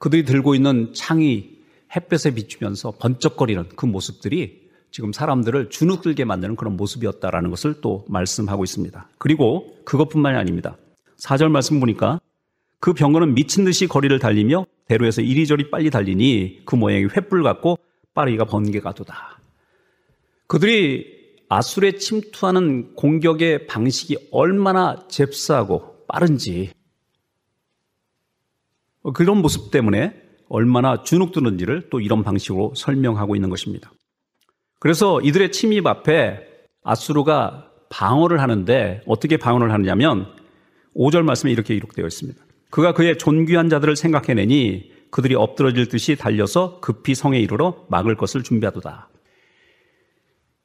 그들이 0.03 0.25
들고 0.25 0.53
있는 0.53 0.91
창이 0.93 1.51
햇볕에 1.95 2.31
비추면서 2.31 2.91
번쩍거리는 2.99 3.69
그 3.77 3.85
모습들이 3.85 4.63
지금 4.91 5.13
사람들을 5.13 5.69
주눅들게 5.69 6.25
만드는 6.25 6.57
그런 6.57 6.75
모습이었다라는 6.75 7.49
것을 7.49 7.79
또 7.79 8.03
말씀하고 8.09 8.65
있습니다. 8.65 9.07
그리고 9.17 9.77
그것뿐만이 9.85 10.37
아닙니다. 10.37 10.75
4절 11.21 11.47
말씀 11.47 11.79
보니까 11.79 12.19
그 12.81 12.91
병거는 12.91 13.33
미친 13.33 13.63
듯이 13.63 13.87
거리를 13.87 14.19
달리며 14.19 14.65
대로에서 14.89 15.21
이리저리 15.21 15.71
빨리 15.71 15.89
달리니 15.89 16.63
그 16.65 16.75
모양이 16.75 17.07
횃불 17.07 17.41
같고 17.41 17.79
빠르기가 18.13 18.43
번개가 18.43 18.91
도다. 18.95 19.39
그들이 20.47 21.05
아술에 21.47 21.93
침투하는 21.93 22.93
공격의 22.95 23.67
방식이 23.67 24.17
얼마나 24.31 25.07
잽싸고 25.07 26.03
빠른지 26.09 26.71
그런 29.11 29.41
모습 29.41 29.71
때문에 29.71 30.13
얼마나 30.47 31.03
주눅드는지를 31.03 31.89
또 31.89 31.99
이런 31.99 32.23
방식으로 32.23 32.73
설명하고 32.75 33.35
있는 33.35 33.49
것입니다. 33.49 33.91
그래서 34.79 35.19
이들의 35.21 35.51
침입 35.51 35.87
앞에 35.87 36.41
아수르가 36.83 37.69
방어를 37.89 38.41
하는데 38.41 39.01
어떻게 39.05 39.37
방어를 39.37 39.71
하느냐면 39.71 40.27
5절 40.95 41.23
말씀에 41.23 41.51
이렇게 41.51 41.73
기록되어 41.73 42.05
있습니다. 42.05 42.43
그가 42.69 42.93
그의 42.93 43.17
존귀한 43.17 43.69
자들을 43.69 43.95
생각해내니 43.95 44.91
그들이 45.11 45.35
엎드러질 45.35 45.89
듯이 45.89 46.15
달려서 46.15 46.79
급히 46.79 47.13
성에 47.13 47.39
이르러 47.39 47.85
막을 47.89 48.15
것을 48.15 48.41
준비하도다. 48.41 49.09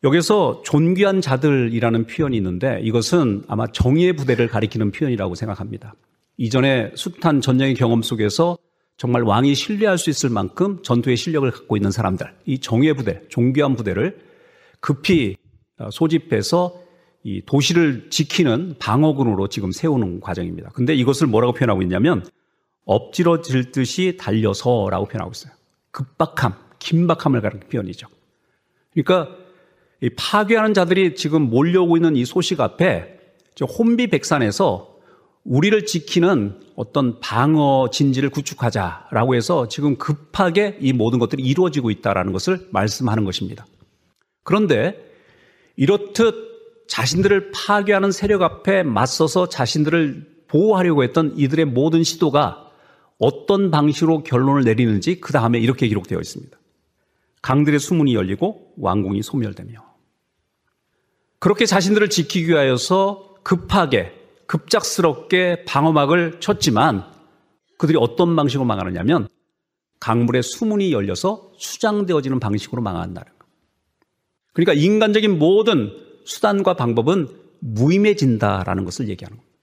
여기서 0.05 0.63
존귀한 0.65 1.21
자들이라는 1.21 2.07
표현이 2.07 2.37
있는데 2.37 2.81
이것은 2.83 3.43
아마 3.49 3.67
정의의 3.67 4.15
부대를 4.15 4.49
가리키는 4.49 4.93
표현이라고 4.93 5.35
생각합니다. 5.35 5.95
이전에 6.39 6.93
숱한 6.95 7.41
전쟁의 7.41 7.75
경험 7.75 8.01
속에서 8.01 8.57
정말 8.97 9.23
왕이 9.23 9.55
신뢰할 9.55 9.99
수 9.99 10.09
있을 10.09 10.31
만큼 10.31 10.83
전투의 10.83 11.17
실력을 11.17 11.49
갖고 11.51 11.77
있는 11.77 11.91
사람들, 11.91 12.33
이 12.47 12.59
정예 12.59 12.95
부대, 12.95 13.21
존귀한 13.29 13.77
부대를 13.77 14.19
급히 14.81 15.37
소집해서 15.91 16.81
이 17.25 17.43
도시를 17.45 18.11
지키는 18.11 18.77
방어군으로 18.79 19.49
지금 19.49 19.73
세우는 19.73 20.21
과정입니다. 20.21 20.71
근데 20.71 20.95
이것을 20.95 21.27
뭐라고 21.27 21.53
표현하고 21.53 21.83
있냐면 21.83 22.25
엎질러질 22.85 23.73
듯이 23.73 24.17
달려서라고 24.19 25.07
표현하고 25.07 25.33
있어요. 25.33 25.53
급박함, 25.91 26.55
긴박함을 26.79 27.41
가리키는 27.41 27.69
표현이죠. 27.69 28.07
그러니까 28.93 29.37
파괴하는 30.17 30.75
자들이 30.75 31.17
지금 31.17 31.51
몰려오고 31.51 31.97
있는 31.97 32.15
이 32.15 32.25
소식 32.25 32.61
앞에 32.61 33.19
혼비백산에서 33.61 34.98
우리를 35.49 35.87
지키는 35.87 36.61
어떤 36.77 37.21
방어 37.21 37.89
진지를 37.91 38.29
구축하자라고 38.29 39.35
해서 39.35 39.67
지금 39.67 39.97
급하게 39.97 40.77
이 40.81 40.93
모든 40.93 41.19
것들이 41.19 41.43
이루어지고 41.43 41.91
있다라는 41.91 42.33
것을 42.33 42.69
말씀하는 42.71 43.25
것입니다. 43.25 43.67
그런데 44.45 45.03
이렇듯 45.77 46.87
자신들을 46.87 47.53
파괴하는 47.53 48.13
세력 48.13 48.43
앞에 48.43 48.83
맞서서 48.83 49.49
자신들을 49.49 50.45
보호하려고 50.49 51.03
했던 51.03 51.33
이들의 51.37 51.65
모든 51.65 52.03
시도가 52.03 52.71
어떤 53.19 53.71
방식으로 53.71 54.23
결론을 54.23 54.65
내리는지 54.65 55.19
그 55.19 55.33
다음에 55.33 55.59
이렇게 55.59 55.89
기록되어 55.89 56.19
있습니다. 56.21 56.57
강들의 57.41 57.81
수문이 57.81 58.15
열리고 58.15 58.75
왕궁이 58.77 59.23
소멸되며 59.23 59.83
그렇게 61.39 61.65
자신들을 61.65 62.11
지키기 62.11 62.49
위하여서 62.49 63.37
급하게 63.43 64.18
급작스럽게 64.49 65.65
방어막을 65.67 66.41
쳤지만 66.41 67.05
그들이 67.79 67.97
어떤 68.01 68.35
방식으로 68.35 68.67
망하느냐면 68.67 69.29
강물의 70.01 70.43
수문이 70.43 70.93
열려서 70.93 71.53
수장되어지는 71.59 72.41
방식으로 72.41 72.83
망한다는 72.83 73.31
것. 73.39 73.47
그러니까 74.53 74.73
인간적인 74.73 75.39
모든 75.39 75.93
수단과 76.25 76.75
방법은 76.75 77.29
무임해진다라는 77.61 78.85
것을 78.85 79.09
얘기하는 79.09 79.37
겁니다. 79.37 79.57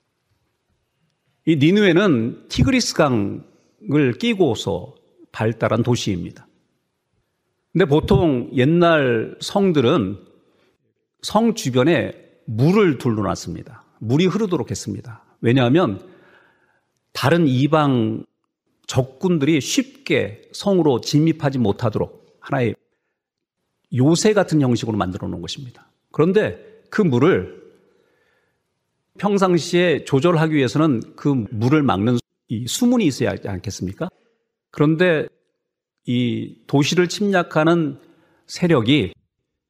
이 1.48 1.58
니누에는 1.58 2.48
티그리스 2.50 2.96
강을 2.96 4.14
끼고서 4.20 4.96
발달한 5.32 5.84
도시입니다. 5.84 6.48
근데 7.72 7.86
보통 7.86 8.50
옛날 8.56 9.36
성들은 9.42 10.18
성 11.22 11.56
주변에 11.56 12.14
물을 12.46 12.98
둘러놨습니다. 12.98 13.85
물이 14.00 14.28
흐르도록 14.28 14.72
했습니다. 14.72 15.24
왜냐하면 15.42 16.08
다른 17.14 17.48
이방 17.48 18.26
적군들이 18.88 19.62
쉽게 19.62 20.50
성으로 20.54 21.02
진입하지 21.02 21.60
못하도록 21.60 22.38
하나의 22.40 22.76
요새 23.94 24.34
같은 24.34 24.62
형식으로 24.62 24.98
만들어 24.98 25.28
놓은 25.28 25.42
것입니다. 25.42 25.90
그런데 26.12 26.60
그 26.90 27.02
물을 27.02 27.64
평상시에 29.18 30.04
조절하기 30.04 30.54
위해서는 30.54 31.02
그 31.16 31.46
물을 31.52 31.82
막는 31.84 32.18
이 32.48 32.68
수문이 32.68 33.06
있어야 33.06 33.32
하지 33.32 33.48
않겠습니까? 33.48 34.10
그런데 34.72 35.28
이 36.06 36.58
도시를 36.68 37.08
침략하는 37.08 38.00
세력이 38.48 39.14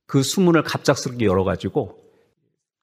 그 0.08 0.24
수문을 0.24 0.64
갑작스럽게 0.64 1.26
열어가지고 1.26 2.05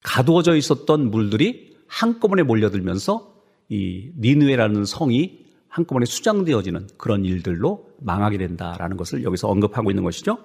가두어져 0.03 0.57
있었던 0.57 1.11
물들이 1.11 1.75
한꺼번에 1.87 2.43
몰려들면서 2.43 3.33
이 3.69 4.11
니누에라는 4.19 4.85
성이 4.85 5.43
한꺼번에 5.69 6.05
수장되어지는 6.05 6.89
그런 6.99 7.25
일들로 7.25 7.89
망하게 8.01 8.39
된다라는 8.39 8.97
것을 8.97 9.25
여기서 9.25 9.49
언급하고 9.49 9.91
있는 9.91 10.05
것이죠. 10.05 10.39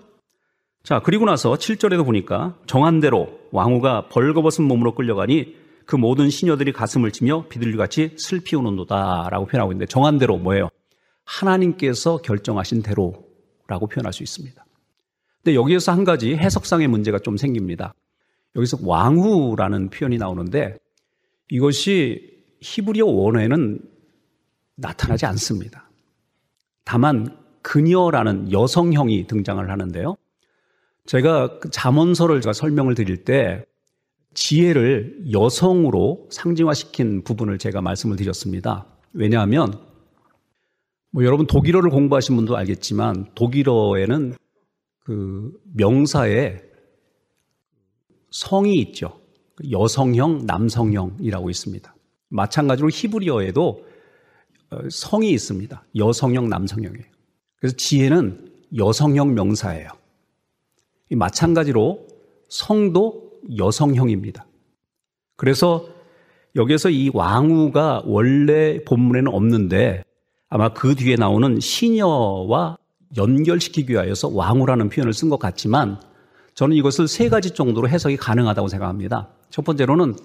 자, 0.83 1.01
그리고 1.03 1.25
나서 1.25 1.53
7절에도 1.53 2.05
보니까 2.05 2.55
정한 2.65 3.01
대로 3.01 3.39
왕후가 3.51 4.07
벌거벗은 4.07 4.63
몸으로 4.63 4.95
끌려가니 4.95 5.55
그 5.85 5.95
모든 5.95 6.29
시녀들이 6.29 6.71
가슴을 6.71 7.11
치며 7.11 7.45
비둘기같이 7.49 8.15
슬피 8.17 8.55
우는도다라고 8.55 9.47
표현하고 9.47 9.71
있는데 9.73 9.85
정한 9.85 10.17
대로 10.17 10.37
뭐예요? 10.37 10.69
하나님께서 11.25 12.17
결정하신 12.17 12.83
대로라고 12.83 13.87
표현할 13.89 14.13
수 14.13 14.23
있습니다. 14.23 14.65
근데 15.43 15.55
여기에서 15.55 15.91
한 15.91 16.03
가지 16.03 16.35
해석상의 16.35 16.87
문제가 16.87 17.19
좀 17.19 17.35
생깁니다. 17.35 17.93
여기서 18.57 18.79
왕후라는 18.81 19.89
표현이 19.89 20.17
나오는데 20.17 20.77
이것이 21.49 22.43
히브리어 22.59 23.05
원어에는 23.05 23.79
나타나지 24.75 25.25
않습니다. 25.27 25.89
다만 26.83 27.37
그녀라는 27.61 28.51
여성형이 28.51 29.27
등장을 29.27 29.69
하는데요. 29.69 30.17
제가 31.05 31.59
그 31.59 31.69
잠언서를 31.69 32.41
제가 32.41 32.53
설명을 32.53 32.95
드릴 32.95 33.23
때 33.23 33.65
지혜를 34.33 35.31
여성으로 35.31 36.27
상징화시킨 36.31 37.23
부분을 37.23 37.57
제가 37.57 37.81
말씀을 37.81 38.17
드렸습니다. 38.17 38.85
왜냐하면 39.13 39.73
뭐 41.11 41.23
여러분 41.23 41.47
독일어를 41.47 41.89
공부하신 41.89 42.35
분도 42.35 42.55
알겠지만 42.55 43.31
독일어에는 43.35 44.35
그 44.99 45.51
명사에 45.73 46.66
성이 48.31 48.75
있죠. 48.81 49.19
여성형, 49.71 50.45
남성형이라고 50.45 51.49
있습니다. 51.49 51.95
마찬가지로 52.29 52.89
히브리어에도 52.89 53.85
어, 54.69 54.77
성이 54.89 55.31
있습니다. 55.31 55.83
여성형, 55.95 56.49
남성형이에요. 56.49 57.05
그래서 57.59 57.75
지혜는 57.75 58.51
여성형 58.75 59.33
명사예요. 59.33 59.89
마찬가지로 61.11 62.05
성도 62.49 63.31
여성형입니다. 63.57 64.45
그래서 65.37 65.87
여기서 66.55 66.89
이 66.89 67.09
왕후가 67.13 68.03
원래 68.05 68.83
본문에는 68.83 69.33
없는데 69.33 70.03
아마 70.49 70.73
그 70.73 70.95
뒤에 70.95 71.15
나오는 71.15 71.59
시녀와 71.59 72.77
연결시키기 73.15 73.93
위하여서 73.93 74.29
왕후라는 74.29 74.89
표현을 74.89 75.13
쓴 75.13 75.29
것 75.29 75.39
같지만 75.39 76.01
저는 76.57 76.75
이것을 76.75 77.07
세 77.07 77.29
가지 77.29 77.51
정도로 77.51 77.87
해석이 77.87 78.17
가능하다고 78.17 78.67
생각합니다. 78.67 79.29
첫 79.51 79.63
번째로는 79.63 80.15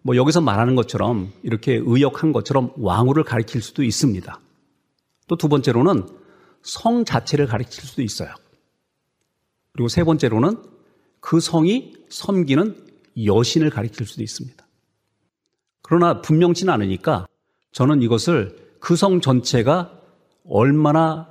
뭐 0.00 0.16
여기서 0.16 0.40
말하는 0.40 0.76
것처럼 0.76 1.30
이렇게 1.42 1.74
의역한 1.74 2.32
것처럼 2.32 2.72
왕후를 2.78 3.22
가리킬 3.22 3.60
수도 3.60 3.82
있습니다. 3.82 4.40
또 5.28 5.36
두 5.36 5.50
번째로는 5.50 6.08
성 6.62 7.04
자체를 7.04 7.46
가리킬 7.46 7.84
수도 7.84 8.00
있어요. 8.00 8.30
그리고 9.74 9.88
세 9.88 10.04
번째로는 10.04 10.56
그 11.20 11.38
성이 11.38 11.92
섬기는 12.08 12.86
여신을 13.26 13.68
가리킬 13.68 14.06
수도 14.06 14.22
있습니다. 14.22 14.66
그러나 15.82 16.22
분명치는 16.22 16.72
않으니까 16.72 17.26
저는 17.72 18.00
이것을 18.00 18.56
그 18.80 18.96
성 18.96 19.20
전체가 19.20 20.00
얼마나 20.48 21.30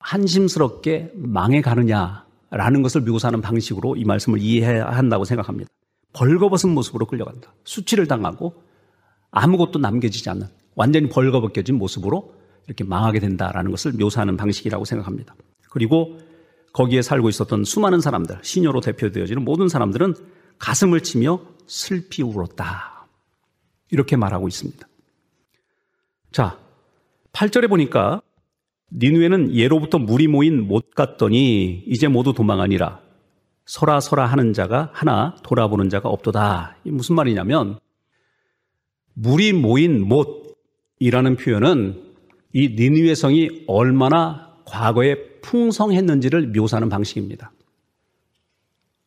한심스럽게 0.00 1.12
망해 1.14 1.60
가느냐 1.60 2.26
라는 2.50 2.82
것을 2.82 3.00
묘사하는 3.02 3.40
방식으로 3.40 3.96
이 3.96 4.04
말씀을 4.04 4.40
이해해야 4.40 4.86
한다고 4.88 5.24
생각합니다. 5.24 5.70
벌거벗은 6.12 6.70
모습으로 6.70 7.06
끌려간다. 7.06 7.54
수치를 7.64 8.06
당하고 8.06 8.62
아무것도 9.30 9.78
남겨지지 9.78 10.28
않는 10.30 10.48
완전히 10.74 11.08
벌거벗겨진 11.08 11.76
모습으로 11.76 12.34
이렇게 12.66 12.84
망하게 12.84 13.20
된다라는 13.20 13.70
것을 13.70 13.92
묘사하는 13.92 14.36
방식이라고 14.36 14.84
생각합니다. 14.84 15.34
그리고 15.70 16.18
거기에 16.72 17.02
살고 17.02 17.28
있었던 17.28 17.64
수많은 17.64 18.00
사람들, 18.00 18.38
시녀로 18.42 18.80
대표되어지는 18.80 19.44
모든 19.44 19.68
사람들은 19.68 20.14
가슴을 20.58 21.02
치며 21.02 21.40
슬피 21.66 22.22
울었다. 22.22 23.06
이렇게 23.90 24.16
말하고 24.16 24.48
있습니다. 24.48 24.86
자, 26.32 26.58
8절에 27.32 27.68
보니까 27.68 28.22
니누에는 28.92 29.54
예로부터 29.54 29.98
물이 29.98 30.26
모인 30.26 30.66
못 30.66 30.94
갔더니 30.94 31.84
이제 31.86 32.08
모두 32.08 32.32
도망하니라. 32.32 33.00
서라 33.66 34.00
서라 34.00 34.26
하는 34.26 34.52
자가 34.52 34.90
하나 34.92 35.36
돌아보는 35.44 35.90
자가 35.90 36.08
없도다. 36.08 36.76
이 36.84 36.90
무슨 36.90 37.14
말이냐면 37.14 37.78
물이 39.14 39.52
모인 39.52 40.06
못이라는 40.08 41.36
표현은 41.36 42.14
이 42.52 42.70
니누의 42.70 43.14
성이 43.14 43.64
얼마나 43.68 44.56
과거에 44.64 45.38
풍성했는지를 45.42 46.48
묘사하는 46.48 46.88
방식입니다. 46.88 47.52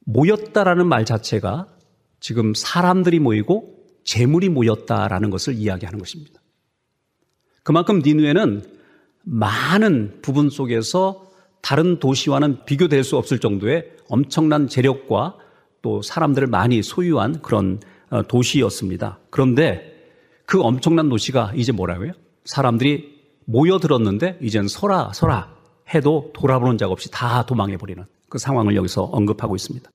모였다라는 0.05 0.87
말 0.87 1.05
자체가 1.05 1.67
지금 2.19 2.53
사람들이 2.53 3.19
모이고 3.19 3.73
재물이 4.05 4.49
모였다라는 4.49 5.29
것을 5.29 5.55
이야기하는 5.55 5.99
것입니다. 5.99 6.41
그만큼 7.63 8.01
니누에는 8.03 8.63
많은 9.23 10.19
부분 10.21 10.49
속에서 10.49 11.27
다른 11.61 11.99
도시와는 11.99 12.65
비교될 12.65 13.03
수 13.03 13.17
없을 13.17 13.39
정도의 13.39 13.89
엄청난 14.09 14.67
재력과 14.67 15.37
또 15.81 16.01
사람들을 16.01 16.47
많이 16.47 16.83
소유한 16.83 17.41
그런 17.41 17.79
어, 18.09 18.23
도시였습니다. 18.23 19.19
그런데 19.29 19.93
그 20.45 20.61
엄청난 20.61 21.09
도시가 21.09 21.53
이제 21.55 21.71
뭐라고요? 21.71 22.11
사람들이 22.45 23.13
모여들었는데 23.45 24.39
이젠 24.41 24.67
서라 24.67 25.11
서라 25.13 25.53
해도 25.93 26.31
돌아보는 26.33 26.77
자 26.77 26.87
없이 26.87 27.09
다 27.11 27.45
도망해버리는 27.45 28.03
그 28.29 28.37
상황을 28.37 28.75
여기서 28.75 29.03
언급하고 29.03 29.55
있습니다. 29.55 29.89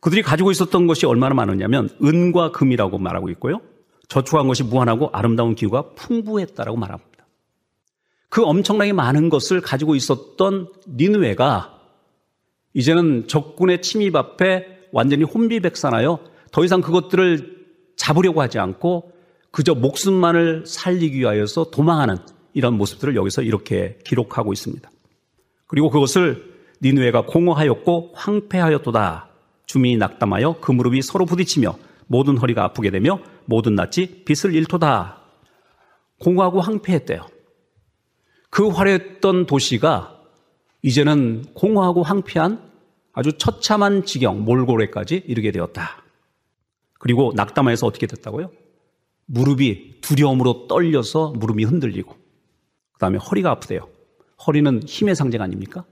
그들이 0.00 0.22
가지고 0.22 0.50
있었던 0.50 0.86
것이 0.86 1.06
얼마나 1.06 1.34
많았냐면 1.34 1.88
은과 2.02 2.52
금이라고 2.52 2.98
말하고 2.98 3.30
있고요. 3.30 3.60
저축한 4.08 4.46
것이 4.48 4.62
무한하고 4.62 5.08
아름다운 5.12 5.54
기후가 5.54 5.94
풍부했다라고 5.94 6.76
말합니다. 6.76 7.13
그 8.34 8.42
엄청나게 8.42 8.92
많은 8.92 9.28
것을 9.28 9.60
가지고 9.60 9.94
있었던 9.94 10.66
니누에가 10.88 11.78
이제는 12.72 13.28
적군의 13.28 13.80
침입 13.80 14.16
앞에 14.16 14.88
완전히 14.90 15.22
혼비백산하여 15.22 16.18
더 16.50 16.64
이상 16.64 16.80
그것들을 16.80 17.64
잡으려고 17.94 18.42
하지 18.42 18.58
않고 18.58 19.12
그저 19.52 19.76
목숨만을 19.76 20.64
살리기 20.66 21.20
위하여서 21.20 21.70
도망하는 21.70 22.16
이런 22.54 22.76
모습들을 22.76 23.14
여기서 23.14 23.42
이렇게 23.42 24.00
기록하고 24.04 24.52
있습니다. 24.52 24.90
그리고 25.68 25.88
그것을 25.90 26.54
니누에가 26.82 27.26
공허하였고 27.26 28.14
황폐하였도다. 28.14 29.28
주민이 29.66 29.96
낙담하여 29.98 30.56
그 30.60 30.72
무릎이 30.72 31.02
서로 31.02 31.24
부딪히며 31.24 31.78
모든 32.08 32.36
허리가 32.36 32.64
아프게 32.64 32.90
되며 32.90 33.20
모든 33.44 33.76
낯이 33.76 34.24
빛을 34.24 34.56
잃도다. 34.56 35.20
공허하고 36.18 36.60
황폐했대요. 36.60 37.33
그 38.54 38.68
화려했던 38.68 39.46
도시가 39.46 40.16
이제는 40.82 41.44
공허하고 41.54 42.04
황폐한 42.04 42.70
아주 43.12 43.32
처참한 43.36 44.04
지경, 44.04 44.44
몰골에까지 44.44 45.24
이르게 45.26 45.50
되었다. 45.50 46.04
그리고 47.00 47.32
낙담하여서 47.34 47.88
어떻게 47.88 48.06
됐다고요? 48.06 48.52
무릎이 49.26 50.00
두려움으로 50.02 50.68
떨려서 50.68 51.32
무릎이 51.32 51.64
흔들리고, 51.64 52.12
그 52.12 52.98
다음에 53.00 53.18
허리가 53.18 53.50
아프대요. 53.50 53.88
허리는 54.46 54.84
힘의 54.84 55.16
상징 55.16 55.42
아닙니까? 55.42 55.84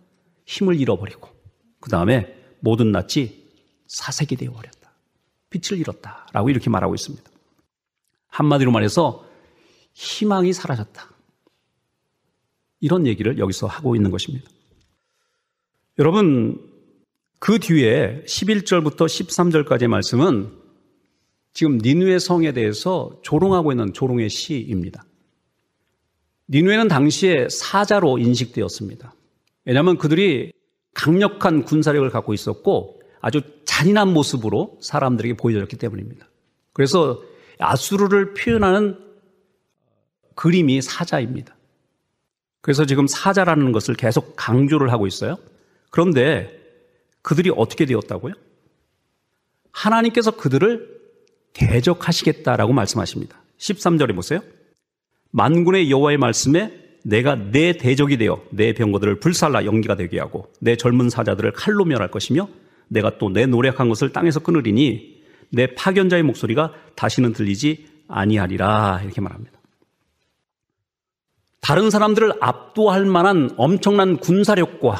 힘을 0.46 0.78
잃어버리고, 0.78 1.30
그 1.80 1.90
다음에 1.90 2.32
모든 2.60 2.92
낯이 2.92 3.42
사색이 3.88 4.36
되어버렸다. 4.36 4.92
빛을 5.50 5.80
잃었다. 5.80 6.28
라고 6.32 6.48
이렇게 6.48 6.70
말하고 6.70 6.94
있습니다. 6.94 7.28
한마디로 8.28 8.70
말해서 8.70 9.26
희망이 9.94 10.52
사라졌다. 10.52 11.11
이런 12.82 13.06
얘기를 13.06 13.38
여기서 13.38 13.68
하고 13.68 13.96
있는 13.96 14.10
것입니다. 14.10 14.50
여러분, 15.98 16.60
그 17.38 17.58
뒤에 17.58 18.24
11절부터 18.26 19.06
13절까지의 19.06 19.86
말씀은 19.86 20.50
지금 21.54 21.78
니누의 21.78 22.18
성에 22.18 22.52
대해서 22.52 23.20
조롱하고 23.22 23.72
있는 23.72 23.92
조롱의 23.92 24.28
시입니다. 24.28 25.04
니누에는 26.48 26.88
당시에 26.88 27.48
사자로 27.48 28.18
인식되었습니다. 28.18 29.14
왜냐하면 29.64 29.96
그들이 29.96 30.52
강력한 30.92 31.64
군사력을 31.64 32.08
갖고 32.10 32.34
있었고 32.34 33.00
아주 33.20 33.42
잔인한 33.64 34.12
모습으로 34.12 34.78
사람들에게 34.82 35.36
보여졌기 35.36 35.76
때문입니다. 35.76 36.28
그래서 36.72 37.22
아수르를 37.60 38.34
표현하는 38.34 38.98
그림이 40.34 40.82
사자입니다. 40.82 41.56
그래서 42.62 42.86
지금 42.86 43.06
사자라는 43.06 43.72
것을 43.72 43.94
계속 43.94 44.34
강조를 44.36 44.90
하고 44.90 45.06
있어요. 45.06 45.36
그런데 45.90 46.58
그들이 47.20 47.50
어떻게 47.54 47.84
되었다고요? 47.84 48.32
하나님께서 49.72 50.30
그들을 50.30 50.88
대적하시겠다라고 51.52 52.72
말씀하십니다. 52.72 53.42
13절에 53.58 54.14
보세요. 54.14 54.40
만군의 55.32 55.90
여호와의 55.90 56.18
말씀에 56.18 56.80
내가 57.04 57.34
내 57.34 57.72
대적이 57.76 58.16
되어 58.16 58.42
내 58.50 58.72
병거들을 58.72 59.18
불살라 59.20 59.64
연기가 59.64 59.96
되게 59.96 60.20
하고 60.20 60.52
내 60.60 60.76
젊은 60.76 61.10
사자들을 61.10 61.52
칼로 61.52 61.84
멸할 61.84 62.10
것이며 62.10 62.48
내가 62.88 63.18
또 63.18 63.28
내 63.28 63.46
노력한 63.46 63.88
것을 63.88 64.12
땅에서 64.12 64.40
끊으리니 64.40 65.22
내 65.50 65.74
파견자의 65.74 66.22
목소리가 66.22 66.72
다시는 66.94 67.32
들리지 67.32 67.88
아니하리라 68.08 69.00
이렇게 69.02 69.20
말합니다. 69.20 69.61
다른 71.62 71.90
사람들을 71.90 72.32
압도할 72.40 73.06
만한 73.06 73.50
엄청난 73.56 74.16
군사력과 74.16 74.96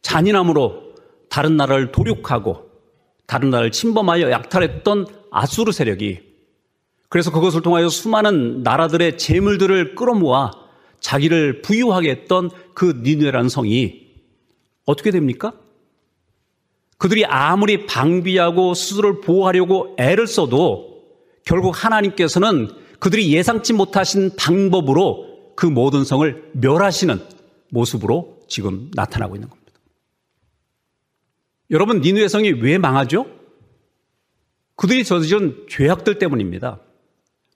잔인함으로 0.00 0.94
다른 1.28 1.56
나라를 1.56 1.90
도륙하고 1.90 2.70
다른 3.26 3.50
나라를 3.50 3.72
침범하여 3.72 4.30
약탈했던 4.30 5.06
아수르 5.32 5.72
세력이 5.72 6.20
그래서 7.08 7.32
그것을 7.32 7.62
통하여 7.62 7.88
수많은 7.88 8.62
나라들의 8.62 9.18
재물들을 9.18 9.96
끌어모아 9.96 10.52
자기를 11.00 11.62
부유하게 11.62 12.10
했던 12.10 12.48
그 12.74 13.00
니누에라는 13.02 13.48
성이 13.48 14.06
어떻게 14.86 15.10
됩니까? 15.10 15.52
그들이 16.96 17.24
아무리 17.26 17.86
방비하고 17.86 18.74
스스로를 18.74 19.20
보호하려고 19.20 19.96
애를 19.98 20.28
써도 20.28 21.02
결국 21.44 21.84
하나님께서는 21.84 22.70
그들이 23.00 23.32
예상치 23.34 23.72
못하신 23.72 24.36
방법으로 24.36 25.31
그 25.54 25.66
모든 25.66 26.04
성을 26.04 26.50
멸하시는 26.52 27.20
모습으로 27.70 28.40
지금 28.48 28.90
나타나고 28.94 29.36
있는 29.36 29.48
겁니다. 29.48 29.72
여러분, 31.70 32.00
니누의 32.00 32.28
성이 32.28 32.50
왜 32.50 32.78
망하죠? 32.78 33.26
그들이 34.76 35.04
저지른 35.04 35.66
죄악들 35.68 36.18
때문입니다. 36.18 36.80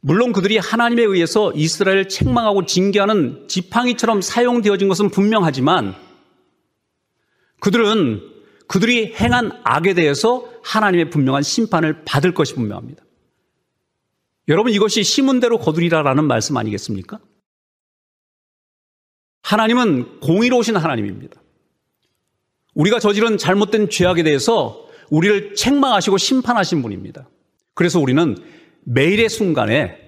물론 0.00 0.32
그들이 0.32 0.59
하나님에 0.59 1.02
의해서 1.02 1.52
이스라엘을 1.52 2.09
책망하고 2.09 2.64
징계하는 2.66 3.48
지팡이처럼 3.48 4.22
사용되어진 4.22 4.88
것은 4.88 5.11
분명하지만 5.11 5.96
그들은 7.61 8.22
그들이 8.68 9.14
행한 9.14 9.61
악에 9.64 9.94
대해서 9.94 10.48
하나님의 10.62 11.11
분명한 11.11 11.42
심판을 11.42 12.04
받을 12.04 12.35
것이 12.35 12.54
분명합니다. 12.54 13.04
여러분 14.48 14.72
이것이 14.72 15.02
심은 15.02 15.40
대로 15.40 15.59
거두리라라는 15.59 16.24
말씀 16.24 16.56
아니겠습니까? 16.56 17.18
하나님은 19.46 20.18
공의로우신 20.18 20.74
하나님입니다. 20.74 21.40
우리가 22.74 22.98
저지른 22.98 23.38
잘못된 23.38 23.90
죄악에 23.90 24.24
대해서 24.24 24.88
우리를 25.09 25.54
책망하시고 25.54 26.18
심판하신 26.18 26.82
분입니다. 26.82 27.28
그래서 27.74 28.00
우리는 28.00 28.37
매일의 28.82 29.28
순간에 29.28 29.98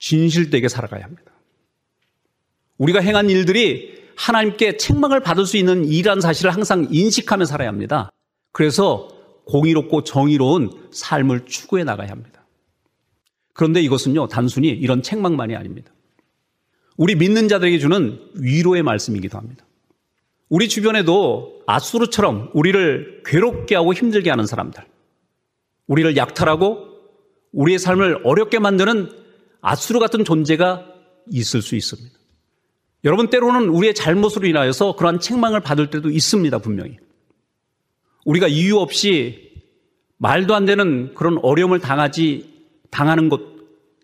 진실되게 0.00 0.68
살아가야 0.68 1.04
합니다. 1.04 1.32
우리가 2.78 2.98
행한 2.98 3.30
일들이 3.30 3.94
하나님께 4.16 4.76
책망을 4.76 5.20
받을 5.20 5.46
수 5.46 5.56
있는 5.56 5.84
일이라는 5.84 6.20
사실을 6.20 6.52
항상 6.52 6.88
인식하며 6.90 7.44
살아야 7.44 7.68
합니다. 7.68 8.10
그래서 8.50 9.08
공의롭고 9.44 10.02
정의로운 10.02 10.88
삶을 10.90 11.46
추구해 11.46 11.84
나가야 11.84 12.10
합니다. 12.10 12.44
그런데 13.52 13.80
이것은요, 13.82 14.26
단순히 14.26 14.70
이런 14.70 15.00
책망만이 15.00 15.54
아닙니다. 15.54 15.93
우리 16.96 17.14
믿는 17.14 17.48
자들에게 17.48 17.78
주는 17.78 18.20
위로의 18.34 18.82
말씀이기도 18.82 19.36
합니다. 19.38 19.64
우리 20.48 20.68
주변에도 20.68 21.62
아수르처럼 21.66 22.50
우리를 22.54 23.22
괴롭게 23.24 23.74
하고 23.74 23.92
힘들게 23.92 24.30
하는 24.30 24.46
사람들, 24.46 24.84
우리를 25.86 26.16
약탈하고 26.16 26.88
우리의 27.52 27.78
삶을 27.78 28.20
어렵게 28.24 28.58
만드는 28.58 29.10
아수르 29.60 29.98
같은 29.98 30.24
존재가 30.24 30.86
있을 31.30 31.62
수 31.62 31.74
있습니다. 31.74 32.10
여러분 33.04 33.28
때로는 33.28 33.68
우리의 33.68 33.94
잘못으로 33.94 34.46
인하여서 34.46 34.96
그러한 34.96 35.20
책망을 35.20 35.60
받을 35.60 35.90
때도 35.90 36.10
있습니다, 36.10 36.58
분명히. 36.58 36.98
우리가 38.24 38.48
이유 38.48 38.78
없이 38.78 39.52
말도 40.18 40.54
안 40.54 40.64
되는 40.64 41.14
그런 41.14 41.38
어려움을 41.42 41.80
당하지 41.80 42.50
당하는 42.90 43.28
것 43.28 43.40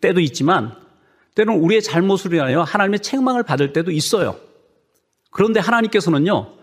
때도 0.00 0.20
있지만 0.20 0.80
때로는 1.35 1.61
우리의 1.61 1.83
잘못으로 1.83 2.37
인하여 2.37 2.62
하나님의 2.62 3.01
책망을 3.01 3.43
받을 3.43 3.73
때도 3.73 3.90
있어요. 3.90 4.37
그런데 5.31 5.61
하나님께서는요. 5.61 6.55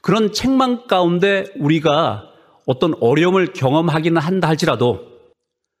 그런 0.00 0.32
책망 0.32 0.86
가운데 0.86 1.46
우리가 1.56 2.30
어떤 2.66 2.94
어려움을 3.00 3.52
경험하기는 3.52 4.20
한다 4.20 4.48
할지라도 4.48 5.06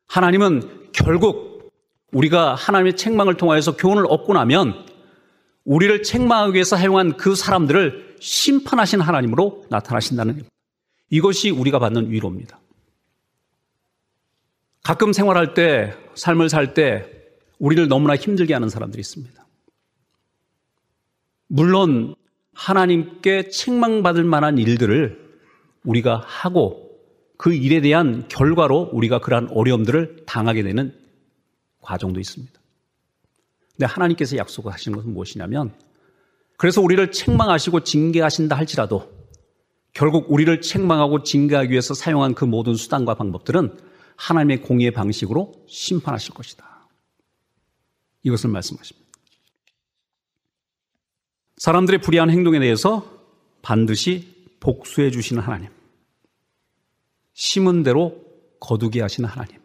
하나님은 0.08 0.90
결국 0.92 1.70
우리가 2.12 2.54
하나님의 2.54 2.96
책망을 2.96 3.36
통하여서 3.36 3.76
교훈을 3.76 4.06
얻고 4.08 4.34
나면 4.34 4.86
우리를 5.64 6.02
책망하기 6.02 6.54
위해서 6.54 6.76
사용한 6.76 7.16
그 7.16 7.34
사람들을 7.34 8.16
심판하신 8.20 9.00
하나님으로 9.00 9.64
나타나신다는 9.68 10.44
이것이 11.10 11.50
우리가 11.50 11.78
받는 11.78 12.10
위로입니다. 12.10 12.58
가끔 14.82 15.12
생활할 15.12 15.54
때, 15.54 15.94
삶을 16.14 16.48
살 16.48 16.74
때 16.74 17.19
우리를 17.60 17.86
너무나 17.88 18.16
힘들게 18.16 18.52
하는 18.52 18.68
사람들이 18.68 19.00
있습니다. 19.00 19.46
물론 21.46 22.16
하나님께 22.54 23.48
책망받을 23.50 24.24
만한 24.24 24.58
일들을 24.58 25.30
우리가 25.84 26.22
하고 26.24 26.90
그 27.36 27.54
일에 27.54 27.80
대한 27.80 28.28
결과로 28.28 28.90
우리가 28.92 29.20
그러한 29.20 29.48
어려움들을 29.50 30.24
당하게 30.26 30.62
되는 30.62 30.94
과정도 31.80 32.18
있습니다. 32.20 32.52
근데 33.72 33.86
하나님께서 33.86 34.36
약속하신 34.36 34.94
것은 34.94 35.12
무엇이냐면 35.12 35.74
그래서 36.56 36.82
우리를 36.82 37.10
책망하시고 37.12 37.80
징계하신다 37.80 38.56
할지라도 38.56 39.10
결국 39.92 40.30
우리를 40.30 40.60
책망하고 40.60 41.22
징계하기 41.24 41.70
위해서 41.70 41.94
사용한 41.94 42.34
그 42.34 42.44
모든 42.44 42.74
수단과 42.74 43.14
방법들은 43.14 43.78
하나님의 44.16 44.62
공의의 44.62 44.92
방식으로 44.92 45.52
심판하실 45.66 46.34
것이다. 46.34 46.69
이것을 48.22 48.50
말씀하십니다. 48.50 49.08
사람들의 51.56 52.00
불의한 52.00 52.30
행동에 52.30 52.58
대해서 52.58 53.04
반드시 53.62 54.46
복수해 54.60 55.10
주시는 55.10 55.42
하나님. 55.42 55.68
심은 57.34 57.82
대로 57.82 58.16
거두게 58.60 59.00
하시는 59.00 59.28
하나님. 59.28 59.58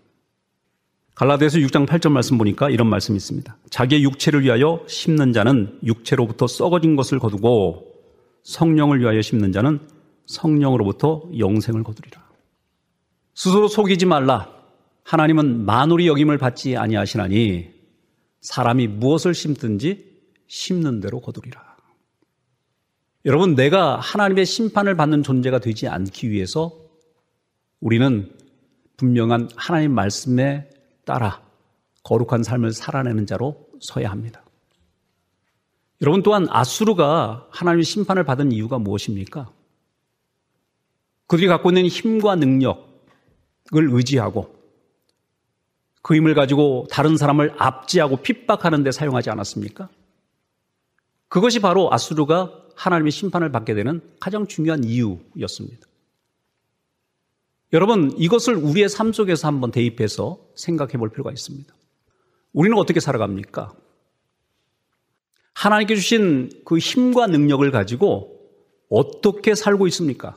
갈라디아서 1.16 1.60
6장 1.60 1.88
8절 1.88 2.12
말씀 2.12 2.38
보니까 2.38 2.70
이런 2.70 2.90
말씀이 2.90 3.16
있습니다. 3.16 3.58
자기의 3.70 4.04
육체를 4.04 4.44
위하여 4.44 4.84
심는 4.88 5.32
자는 5.32 5.80
육체로부터 5.84 6.48
썩어진 6.48 6.98
것을 6.98 7.20
거두고 7.20 7.94
성령을 8.44 9.00
위하여 9.00 9.22
심는 9.22 9.54
자는 9.54 9.80
성령으로부터 10.26 11.30
영생을 11.38 11.84
거두리라. 11.84 12.26
스스로 13.34 13.68
속이지 13.68 14.06
말라. 14.06 14.52
하나님은 15.04 15.66
만물이 15.66 16.08
여김을 16.08 16.38
받지 16.38 16.76
아니하시나니 16.76 17.75
사람이 18.46 18.88
무엇을 18.88 19.34
심든지 19.34 20.06
심는 20.48 21.00
대로 21.00 21.20
거두리라. 21.20 21.76
여러분, 23.26 23.56
내가 23.56 23.98
하나님의 24.00 24.46
심판을 24.46 24.96
받는 24.96 25.24
존재가 25.24 25.60
되지 25.60 25.88
않기 25.88 26.30
위해서 26.30 26.72
우리는 27.80 28.32
분명한 28.98 29.50
하나님 29.56 29.94
말씀에 29.94 30.70
따라 31.06 31.42
거룩한 32.04 32.44
삶을 32.44 32.72
살아내는 32.72 33.26
자로 33.26 33.68
서야 33.82 34.12
합니다. 34.12 34.44
여러분 36.02 36.22
또한 36.22 36.46
아수르가 36.50 37.48
하나님의 37.50 37.84
심판을 37.84 38.24
받은 38.26 38.52
이유가 38.52 38.78
무엇입니까? 38.78 39.52
그들이 41.28 41.48
갖고 41.48 41.72
있는 41.72 41.88
힘과 41.88 42.36
능력을 42.36 42.84
의지하고 43.72 44.55
그 46.06 46.14
힘을 46.14 46.36
가지고 46.36 46.86
다른 46.92 47.18
사람을 47.18 47.56
압제하고 47.58 48.18
핍박하는 48.18 48.84
데 48.84 48.92
사용하지 48.92 49.32
않았습니까? 49.32 49.90
그것이 51.30 51.60
바로 51.60 51.92
아수르가 51.92 52.68
하나님의 52.76 53.12
심판을 53.12 53.52
받게 53.52 53.74
되는 53.74 54.02
가장 54.20 54.46
중요한 54.46 54.84
이유였습니다. 54.84 55.88
여러분, 57.74 58.14
이것을 58.20 58.54
우리의 58.54 58.88
삶 58.88 59.14
속에서 59.14 59.48
한번 59.48 59.72
대입해서 59.72 60.38
생각해 60.54 60.94
볼 60.94 61.10
필요가 61.10 61.32
있습니다. 61.32 61.74
우리는 62.54 62.78
어떻게 62.78 63.00
살아갑니까? 63.00 63.74
하나님께 65.56 65.96
주신 65.96 66.52
그 66.66 66.78
힘과 66.78 67.26
능력을 67.26 67.72
가지고 67.72 68.48
어떻게 68.92 69.56
살고 69.56 69.88
있습니까? 69.88 70.36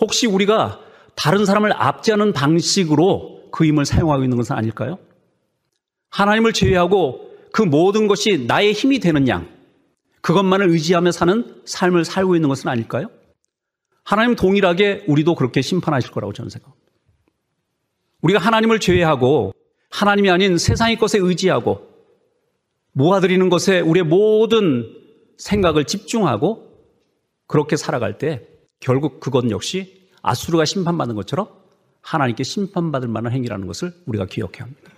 혹시 0.00 0.28
우리가 0.28 0.78
다른 1.16 1.44
사람을 1.44 1.72
압제하는 1.72 2.32
방식으로 2.32 3.39
그 3.50 3.64
힘을 3.64 3.84
사용하고 3.84 4.22
있는 4.24 4.36
것은 4.36 4.56
아닐까요? 4.56 4.98
하나님을 6.10 6.52
제외하고 6.52 7.30
그 7.52 7.62
모든 7.62 8.06
것이 8.06 8.44
나의 8.46 8.72
힘이 8.72 8.98
되는 8.98 9.28
양, 9.28 9.48
그것만을 10.20 10.68
의지하며 10.70 11.12
사는 11.12 11.62
삶을 11.64 12.04
살고 12.04 12.36
있는 12.36 12.48
것은 12.48 12.68
아닐까요? 12.68 13.10
하나님 14.04 14.34
동일하게 14.34 15.04
우리도 15.06 15.34
그렇게 15.34 15.62
심판하실 15.62 16.10
거라고 16.10 16.32
저는 16.32 16.50
생각합니다. 16.50 16.92
우리가 18.22 18.40
하나님을 18.40 18.80
제외하고 18.80 19.52
하나님이 19.90 20.30
아닌 20.30 20.58
세상의 20.58 20.96
것에 20.96 21.18
의지하고 21.18 21.88
모아드리는 22.92 23.48
것에 23.48 23.80
우리의 23.80 24.04
모든 24.04 24.94
생각을 25.38 25.84
집중하고 25.84 26.70
그렇게 27.46 27.76
살아갈 27.76 28.18
때 28.18 28.46
결국 28.78 29.20
그것 29.20 29.48
역시 29.50 30.08
아수르가 30.22 30.64
심판받는 30.64 31.14
것처럼 31.14 31.48
하나님께 32.02 32.42
심판받을 32.42 33.08
만한 33.08 33.32
행위라는 33.32 33.66
것을 33.66 33.92
우리가 34.06 34.26
기억해야 34.26 34.64
합니다. 34.64 34.92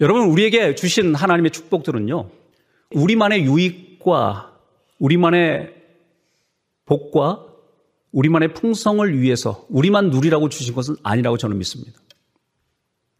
여러분, 0.00 0.26
우리에게 0.26 0.74
주신 0.74 1.14
하나님의 1.14 1.50
축복들은요, 1.52 2.30
우리만의 2.92 3.44
유익과 3.44 4.52
우리만의 4.98 5.74
복과 6.86 7.46
우리만의 8.12 8.54
풍성을 8.54 9.20
위해서 9.20 9.66
우리만 9.68 10.10
누리라고 10.10 10.48
주신 10.48 10.74
것은 10.74 10.96
아니라고 11.02 11.36
저는 11.36 11.58
믿습니다. 11.58 11.98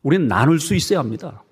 우리는 0.03 0.29
나눌 0.29 0.61
수 0.61 0.75
있어야 0.75 1.01
합니다. 1.01 1.43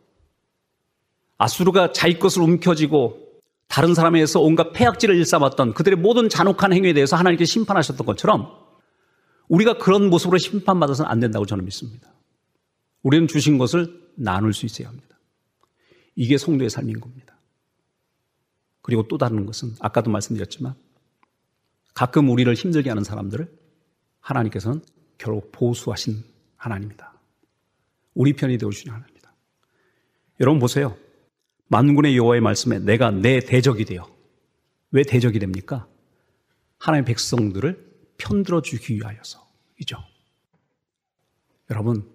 아수르가 1.38 1.92
자기 1.92 2.18
것을 2.18 2.42
움켜쥐고 2.42 3.20
다른 3.66 3.94
사람에 3.94 4.18
의해서 4.18 4.40
온갖 4.40 4.72
폐악질을 4.72 5.16
일삼았던 5.16 5.74
그들의 5.74 5.98
모든 5.98 6.28
잔혹한 6.28 6.72
행위에 6.72 6.92
대해서 6.92 7.16
하나님께 7.16 7.44
심판하셨던 7.44 8.06
것처럼 8.06 8.61
우리가 9.52 9.76
그런 9.76 10.08
모습으로 10.08 10.38
심판받아서는 10.38 11.10
안 11.10 11.20
된다고 11.20 11.44
저는 11.44 11.66
믿습니다. 11.66 12.10
우리는 13.02 13.28
주신 13.28 13.58
것을 13.58 14.00
나눌 14.14 14.54
수 14.54 14.64
있어야 14.64 14.88
합니다. 14.88 15.18
이게 16.16 16.38
성도의 16.38 16.70
삶인 16.70 17.00
겁니다. 17.00 17.36
그리고 18.80 19.06
또 19.08 19.18
다른 19.18 19.44
것은 19.44 19.74
아까도 19.78 20.10
말씀드렸지만 20.10 20.74
가끔 21.92 22.30
우리를 22.30 22.52
힘들게 22.54 22.88
하는 22.88 23.04
사람들을 23.04 23.46
하나님께서는 24.20 24.80
결국 25.18 25.52
보수하신 25.52 26.24
하나님이다. 26.56 27.12
우리 28.14 28.32
편이 28.32 28.56
되어주신 28.56 28.90
하나님이다. 28.90 29.34
여러분 30.40 30.60
보세요. 30.60 30.96
만군의 31.68 32.16
여호와의 32.16 32.40
말씀에 32.40 32.78
내가 32.78 33.10
내 33.10 33.38
대적이 33.40 33.84
되어 33.84 34.10
왜 34.92 35.02
대적이 35.02 35.40
됩니까? 35.40 35.86
하나님의 36.78 37.04
백성들을 37.04 37.92
편들어 38.16 38.62
주기 38.62 38.94
위하여서 38.94 39.41
이죠. 39.82 39.98
여러분, 41.70 42.08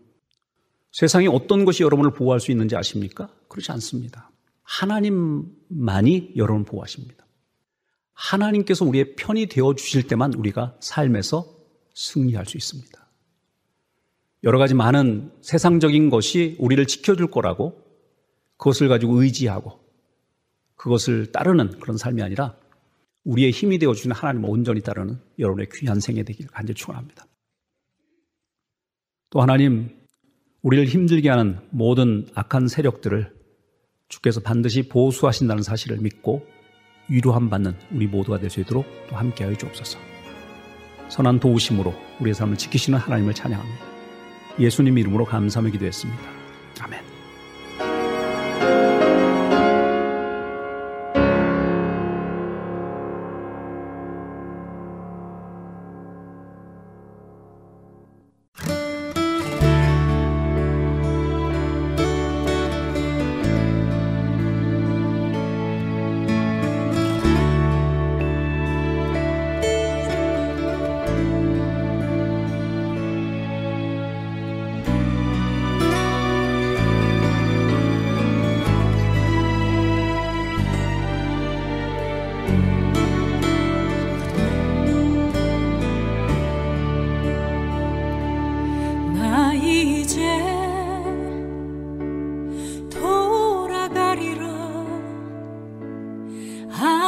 세상에 0.92 1.28
어떤 1.28 1.66
것이 1.66 1.84
여러분을 1.84 2.12
보호할 2.12 2.40
수 2.40 2.52
있는지 2.52 2.76
아십니까? 2.76 3.30
그렇지 3.48 3.72
않습니다. 3.74 4.32
하나님만이 4.64 6.34
여러분을 6.36 6.66
보호하십니다. 6.66 7.26
하나님께서 8.14 8.84
우리의 8.84 9.16
편이 9.16 9.46
되어 9.46 9.76
주실 9.76 10.08
때만 10.08 10.34
우리가 10.34 10.76
삶에서 10.80 11.56
승리할 11.94 12.46
수 12.46 12.58
있습니다. 12.58 13.08
여러 14.44 14.58
가지 14.58 14.74
많은 14.74 15.32
세상적인 15.42 16.10
것이 16.10 16.56
우리를 16.60 16.86
지켜줄 16.88 17.30
거라고 17.30 17.84
그것을 18.58 18.88
가지고 18.88 19.22
의지하고 19.22 19.80
그것을 20.76 21.32
따르는 21.32 21.80
그런 21.80 21.98
삶이 21.98 22.22
아니라 22.22 22.56
우리의 23.24 23.52
힘이 23.52 23.78
되어주는 23.78 24.16
하나님을 24.16 24.50
온전히 24.50 24.82
따르는 24.82 25.20
여러분의 25.38 25.68
귀한 25.74 26.00
생애 26.00 26.24
되기를 26.24 26.50
간절히 26.50 26.76
축원합니다. 26.76 27.27
또 29.30 29.42
하나님 29.42 29.90
우리를 30.62 30.86
힘들게 30.86 31.30
하는 31.30 31.60
모든 31.70 32.28
악한 32.34 32.68
세력들을 32.68 33.32
주께서 34.10 34.40
반드시 34.40 34.88
보수하신다는 34.88 35.64
사실을 35.64 35.98
믿고 35.98 36.46
위로함 37.10 37.50
받는 37.50 37.74
우리 37.92 38.08
모두가 38.08 38.40
될 38.40 38.50
수 38.50 38.60
있도록 38.62 38.86
또 39.10 39.16
함께하여 39.16 39.56
주옵소서. 39.56 40.00
선한 41.10 41.40
도우심으로 41.40 41.94
우리의 42.20 42.34
삶을 42.34 42.58
지키시는 42.58 43.00
하나님을 43.00 43.34
찬양합니다. 43.34 43.86
예수님 44.60 44.98
이름으로 44.98 45.26
감사하며 45.26 45.72
기도했습니다. 45.72 46.22
아멘. 46.82 47.07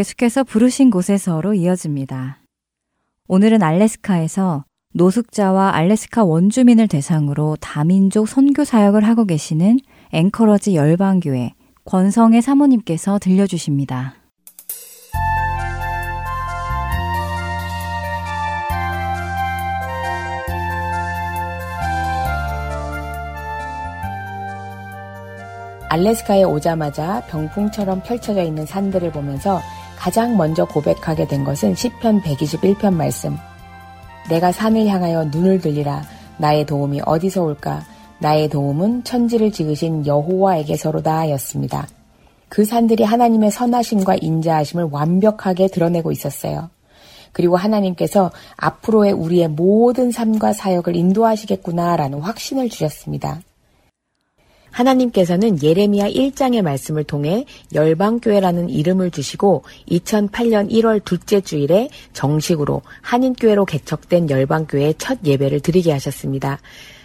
계속해서 0.00 0.44
부르신 0.44 0.88
곳에서로 0.88 1.52
이어집니다. 1.52 2.40
오늘은 3.28 3.62
알래스카에서 3.62 4.64
노숙자와 4.94 5.74
알래스카 5.74 6.24
원주민을 6.24 6.88
대상으로 6.88 7.58
다민족 7.60 8.26
선교 8.26 8.64
사역을 8.64 9.06
하고 9.06 9.26
계시는 9.26 9.78
앵커러지 10.12 10.74
열방교회 10.74 11.52
권성의 11.84 12.40
사모님께서 12.40 13.18
들려주십니다. 13.18 14.14
알래스카에 25.90 26.44
오자마자 26.44 27.20
병풍처럼 27.26 28.02
펼쳐져 28.02 28.42
있는 28.42 28.64
산들을 28.64 29.10
보면서 29.10 29.60
가장 30.00 30.38
먼저 30.38 30.64
고백하게 30.64 31.28
된 31.28 31.44
것은 31.44 31.74
시편 31.74 32.22
121편 32.22 32.94
말씀. 32.94 33.36
내가 34.30 34.50
산을 34.50 34.86
향하여 34.86 35.24
눈을 35.24 35.60
들리라. 35.60 36.02
나의 36.38 36.64
도움이 36.64 37.02
어디서 37.04 37.42
올까? 37.42 37.84
나의 38.18 38.48
도움은 38.48 39.04
천지를 39.04 39.52
지으신 39.52 40.06
여호와에게서로다 40.06 41.28
였습니다. 41.32 41.86
그 42.48 42.64
산들이 42.64 43.04
하나님의 43.04 43.50
선하심과 43.50 44.16
인자하심을 44.22 44.88
완벽하게 44.90 45.68
드러내고 45.68 46.12
있었어요. 46.12 46.70
그리고 47.32 47.58
하나님께서 47.58 48.30
앞으로의 48.56 49.12
우리의 49.12 49.48
모든 49.48 50.10
삶과 50.10 50.54
사역을 50.54 50.96
인도하시겠구나라는 50.96 52.20
확신을 52.20 52.70
주셨습니다. 52.70 53.42
하나님께서는 54.70 55.62
예레미야 55.62 56.08
1장의 56.10 56.62
말씀을 56.62 57.04
통해 57.04 57.44
열방교회라는 57.74 58.70
이름을 58.70 59.10
주시고 59.10 59.64
2008년 59.90 60.70
1월 60.70 61.04
둘째 61.04 61.40
주일에 61.40 61.88
정식으로 62.12 62.82
한인교회로 63.02 63.64
개척된 63.64 64.30
열방교회의 64.30 64.94
첫 64.98 65.18
예배를 65.24 65.60
드리게 65.60 65.92
하셨습니다. 65.92 66.58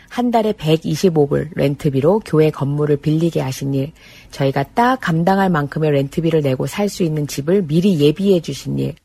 한 0.10 0.32
달에 0.32 0.54
125불 0.54 1.50
렌트비로 1.56 2.22
교회 2.24 2.50
건물을 2.50 2.98
빌리게 2.98 3.42
하신 3.42 3.74
일, 3.74 3.92
저희가 4.32 4.64
딱 4.74 4.98
감당할 5.02 5.50
만큼의 5.50 5.92
렌트비를 5.92 6.42
내고 6.42 6.68
살 6.68 6.88
수 6.88 7.04
있는 7.04 7.28
집을 7.28 7.64
미리 7.64 8.00
예비해 8.00 8.40
주신 8.40 8.80
일, 8.80 8.96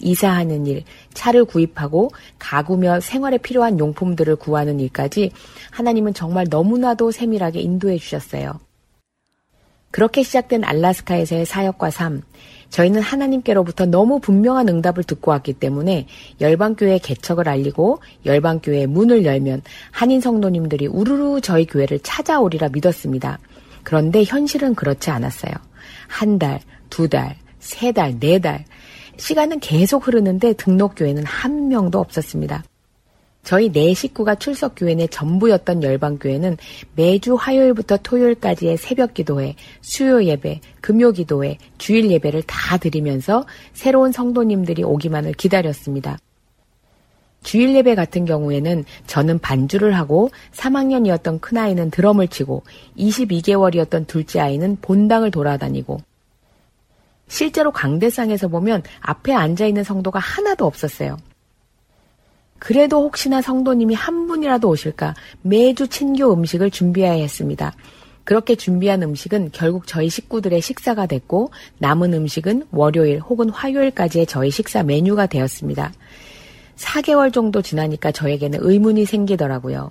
이사하는 0.00 0.66
일, 0.66 0.84
차를 1.14 1.44
구입하고 1.44 2.10
가구며 2.38 3.00
생활에 3.00 3.38
필요한 3.38 3.78
용품들을 3.78 4.36
구하는 4.36 4.80
일까지 4.80 5.30
하나님은 5.70 6.14
정말 6.14 6.46
너무나도 6.48 7.10
세밀하게 7.10 7.60
인도해 7.60 7.98
주셨어요. 7.98 8.60
그렇게 9.90 10.22
시작된 10.22 10.62
알라스카에서의 10.64 11.46
사역과 11.46 11.90
삶, 11.90 12.22
저희는 12.70 13.02
하나님께로부터 13.02 13.86
너무 13.86 14.20
분명한 14.20 14.68
응답을 14.68 15.02
듣고 15.02 15.32
왔기 15.32 15.54
때문에 15.54 16.06
열방교회 16.40 16.98
개척을 16.98 17.48
알리고 17.48 18.00
열방교회 18.24 18.86
문을 18.86 19.24
열면 19.24 19.62
한인 19.90 20.20
성도님들이 20.20 20.86
우르르 20.86 21.40
저희 21.40 21.66
교회를 21.66 21.98
찾아오리라 22.02 22.68
믿었습니다. 22.68 23.38
그런데 23.82 24.22
현실은 24.22 24.74
그렇지 24.74 25.10
않았어요. 25.10 25.52
한 26.06 26.38
달, 26.38 26.60
두 26.88 27.08
달, 27.08 27.36
세 27.58 27.92
달, 27.92 28.18
네 28.20 28.38
달, 28.38 28.64
시간은 29.20 29.60
계속 29.60 30.06
흐르는데 30.06 30.54
등록 30.54 30.94
교회는 30.96 31.24
한 31.24 31.68
명도 31.68 32.00
없었습니다. 32.00 32.64
저희 33.42 33.70
네 33.70 33.94
식구가 33.94 34.34
출석 34.34 34.74
교회 34.76 34.92
의 34.92 35.08
전부였던 35.08 35.82
열방 35.82 36.18
교회는 36.18 36.56
매주 36.94 37.34
화요일부터 37.34 37.98
토요일까지의 37.98 38.76
새벽 38.76 39.14
기도회, 39.14 39.56
수요 39.80 40.24
예배, 40.24 40.60
금요 40.80 41.12
기도회, 41.12 41.58
주일 41.78 42.10
예배를 42.10 42.42
다 42.42 42.76
드리면서 42.76 43.46
새로운 43.72 44.12
성도님들이 44.12 44.84
오기만을 44.84 45.34
기다렸습니다. 45.34 46.18
주일 47.42 47.74
예배 47.74 47.94
같은 47.94 48.24
경우에는 48.26 48.84
저는 49.06 49.38
반주를 49.38 49.96
하고 49.96 50.30
3학년이었던 50.52 51.40
큰아이는 51.40 51.90
드럼을 51.90 52.28
치고 52.28 52.62
22개월이었던 52.98 54.06
둘째 54.06 54.40
아이는 54.40 54.76
본당을 54.82 55.30
돌아다니고 55.30 56.02
실제로 57.30 57.70
강대상에서 57.70 58.48
보면 58.48 58.82
앞에 58.98 59.32
앉아있는 59.32 59.84
성도가 59.84 60.18
하나도 60.18 60.66
없었어요. 60.66 61.16
그래도 62.58 63.04
혹시나 63.04 63.40
성도님이 63.40 63.94
한 63.94 64.26
분이라도 64.26 64.68
오실까 64.68 65.14
매주 65.42 65.86
친교 65.86 66.32
음식을 66.34 66.72
준비해야 66.72 67.12
했습니다. 67.12 67.72
그렇게 68.24 68.56
준비한 68.56 69.02
음식은 69.04 69.50
결국 69.52 69.86
저희 69.86 70.10
식구들의 70.10 70.60
식사가 70.60 71.06
됐고 71.06 71.52
남은 71.78 72.12
음식은 72.14 72.66
월요일 72.72 73.20
혹은 73.20 73.48
화요일까지의 73.48 74.26
저희 74.26 74.50
식사 74.50 74.82
메뉴가 74.82 75.26
되었습니다. 75.26 75.92
4개월 76.76 77.32
정도 77.32 77.62
지나니까 77.62 78.10
저에게는 78.10 78.58
의문이 78.60 79.04
생기더라고요. 79.04 79.88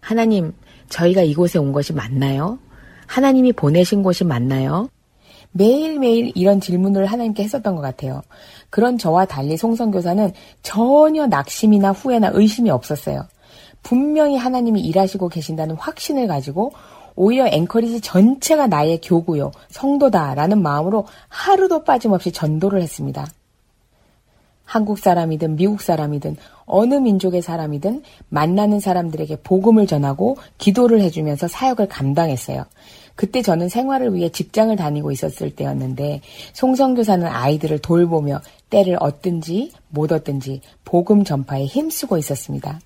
하나님, 0.00 0.52
저희가 0.90 1.22
이곳에 1.22 1.58
온 1.58 1.72
것이 1.72 1.92
맞나요? 1.92 2.60
하나님이 3.06 3.52
보내신 3.52 4.02
곳이 4.02 4.24
맞나요? 4.24 4.88
매일매일 5.56 6.32
이런 6.34 6.60
질문을 6.60 7.06
하나님께 7.06 7.44
했었던 7.44 7.76
것 7.76 7.80
같아요. 7.80 8.22
그런 8.70 8.98
저와 8.98 9.24
달리 9.24 9.56
송성교사는 9.56 10.32
전혀 10.62 11.26
낙심이나 11.26 11.92
후회나 11.92 12.32
의심이 12.34 12.70
없었어요. 12.70 13.26
분명히 13.82 14.36
하나님이 14.36 14.80
일하시고 14.80 15.28
계신다는 15.28 15.76
확신을 15.76 16.26
가지고 16.26 16.72
오히려 17.14 17.46
앵커리지 17.46 18.00
전체가 18.00 18.66
나의 18.66 19.00
교구요, 19.00 19.52
성도다라는 19.70 20.60
마음으로 20.60 21.06
하루도 21.28 21.84
빠짐없이 21.84 22.32
전도를 22.32 22.82
했습니다. 22.82 23.28
한국 24.64 24.98
사람이든 24.98 25.54
미국 25.54 25.82
사람이든 25.82 26.36
어느 26.64 26.94
민족의 26.94 27.42
사람이든 27.42 28.02
만나는 28.28 28.80
사람들에게 28.80 29.36
복음을 29.42 29.86
전하고 29.86 30.36
기도를 30.58 31.00
해주면서 31.02 31.46
사역을 31.46 31.86
감당했어요. 31.86 32.64
그때 33.14 33.42
저는 33.42 33.68
생활을 33.68 34.14
위해 34.14 34.28
직장을 34.28 34.74
다니고 34.74 35.12
있었을 35.12 35.50
때였는데 35.54 36.20
송성교사는 36.52 37.26
아이들을 37.26 37.78
돌보며 37.78 38.40
때를 38.70 38.96
얻든지 39.00 39.72
못 39.88 40.10
얻든지 40.12 40.60
복음 40.84 41.22
전파에 41.22 41.66
힘쓰고 41.66 42.18
있었습니다. 42.18 42.80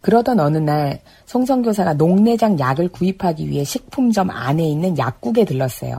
그러던 0.00 0.40
어느 0.40 0.58
날 0.58 1.00
송성교사가 1.26 1.94
녹내장 1.94 2.58
약을 2.58 2.88
구입하기 2.88 3.48
위해 3.48 3.64
식품점 3.64 4.30
안에 4.30 4.62
있는 4.62 4.98
약국에 4.98 5.44
들렀어요. 5.44 5.96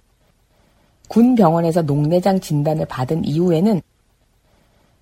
군 1.08 1.36
병원에서 1.36 1.82
녹내장 1.82 2.40
진단을 2.40 2.86
받은 2.86 3.26
이후에는 3.26 3.82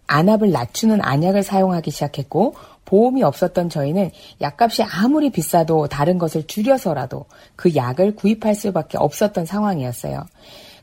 안압을 0.07 0.51
낮추는 0.51 0.99
안약을 1.01 1.43
사용하기 1.43 1.91
시작했고 1.91 2.55
보험이 2.85 3.23
없었던 3.23 3.69
저희는 3.69 4.11
약값이 4.41 4.83
아무리 4.83 5.29
비싸도 5.29 5.87
다른 5.87 6.17
것을 6.17 6.45
줄여서라도 6.47 7.25
그 7.55 7.75
약을 7.75 8.15
구입할 8.15 8.55
수밖에 8.55 8.97
없었던 8.97 9.45
상황이었어요. 9.45 10.25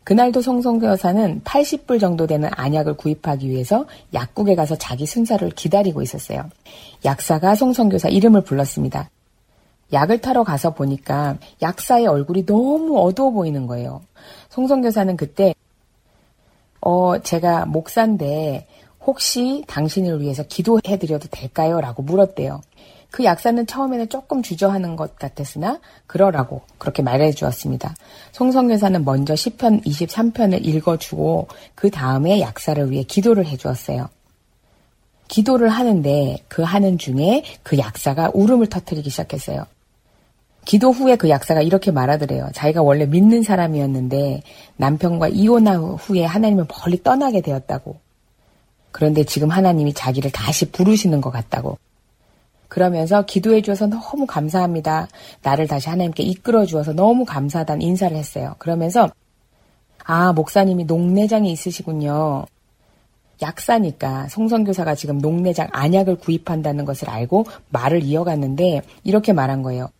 그날도 0.04 0.40
송성교 0.40 0.86
여사는 0.86 1.42
80불 1.44 2.00
정도 2.00 2.26
되는 2.26 2.48
안약을 2.52 2.94
구입하기 2.94 3.48
위해서 3.48 3.84
약국에 4.14 4.54
가서 4.54 4.76
자기 4.76 5.06
순서를 5.06 5.50
기다리고 5.50 6.02
있었어요. 6.02 6.48
약사가 7.04 7.54
송성교사 7.54 8.08
이름을 8.08 8.40
불렀습니다. 8.42 9.10
약을 9.92 10.20
타러 10.20 10.42
가서 10.42 10.74
보니까 10.74 11.36
약사의 11.60 12.06
얼굴이 12.06 12.46
너무 12.46 12.98
어두워 13.00 13.30
보이는 13.30 13.66
거예요. 13.66 14.02
송성교사는 14.48 15.16
그때 15.16 15.54
어 16.80 17.18
제가 17.18 17.66
목사인데 17.66 18.66
혹시 19.06 19.64
당신을 19.66 20.20
위해서 20.20 20.42
기도해드려도 20.42 21.28
될까요? 21.30 21.80
라고 21.80 22.02
물었대요. 22.02 22.60
그 23.10 23.24
약사는 23.24 23.66
처음에는 23.66 24.08
조금 24.08 24.40
주저하는 24.42 24.94
것 24.94 25.16
같았으나 25.16 25.80
그러라고 26.06 26.62
그렇게 26.78 27.02
말해 27.02 27.32
주었습니다. 27.32 27.94
송성교사는 28.32 29.04
먼저 29.04 29.34
시편 29.34 29.80
23편을 29.82 30.64
읽어주고 30.64 31.48
그 31.74 31.90
다음에 31.90 32.40
약사를 32.40 32.90
위해 32.90 33.02
기도를 33.02 33.46
해 33.46 33.56
주었어요. 33.56 34.08
기도를 35.28 35.68
하는데 35.68 36.38
그 36.48 36.62
하는 36.62 36.98
중에 36.98 37.44
그 37.62 37.78
약사가 37.78 38.30
울음을 38.34 38.68
터뜨리기 38.68 39.10
시작했어요. 39.10 39.66
기도 40.64 40.90
후에 40.90 41.16
그 41.16 41.28
약사가 41.28 41.62
이렇게 41.62 41.90
말하더래요. 41.90 42.48
자기가 42.52 42.82
원래 42.82 43.06
믿는 43.06 43.42
사람이었는데 43.42 44.42
남편과 44.76 45.28
이혼한 45.28 45.80
후에 45.80 46.24
하나님을 46.24 46.66
멀리 46.68 47.02
떠나게 47.02 47.40
되었다고. 47.40 48.09
그런데 48.92 49.24
지금 49.24 49.50
하나님이 49.50 49.94
자기를 49.94 50.30
다시 50.30 50.70
부르시는 50.70 51.20
것 51.20 51.30
같다고. 51.30 51.78
그러면서 52.68 53.22
기도해 53.22 53.62
주어서 53.62 53.86
너무 53.86 54.26
감사합니다. 54.26 55.08
나를 55.42 55.66
다시 55.66 55.88
하나님께 55.88 56.22
이끌어 56.22 56.64
주어서 56.66 56.92
너무 56.92 57.24
감사하다는 57.24 57.82
인사를 57.82 58.16
했어요. 58.16 58.54
그러면서 58.58 59.10
아, 60.04 60.32
목사님이 60.32 60.84
녹내장이 60.84 61.50
있으시군요. 61.52 62.46
약사니까 63.42 64.28
송선교사가 64.28 64.94
지금 64.94 65.18
녹내장 65.18 65.68
안약을 65.72 66.16
구입한다는 66.16 66.84
것을 66.84 67.10
알고 67.10 67.46
말을 67.70 68.02
이어갔는데 68.02 68.82
이렇게 69.02 69.32
말한 69.32 69.62
거예요. 69.62 69.90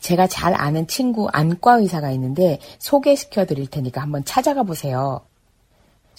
제가 0.00 0.26
잘 0.26 0.54
아는 0.54 0.86
친구 0.86 1.28
안과 1.32 1.76
의사가 1.76 2.10
있는데 2.12 2.58
소개시켜 2.78 3.46
드릴 3.46 3.66
테니까 3.66 4.00
한번 4.00 4.24
찾아가 4.24 4.62
보세요. 4.62 5.20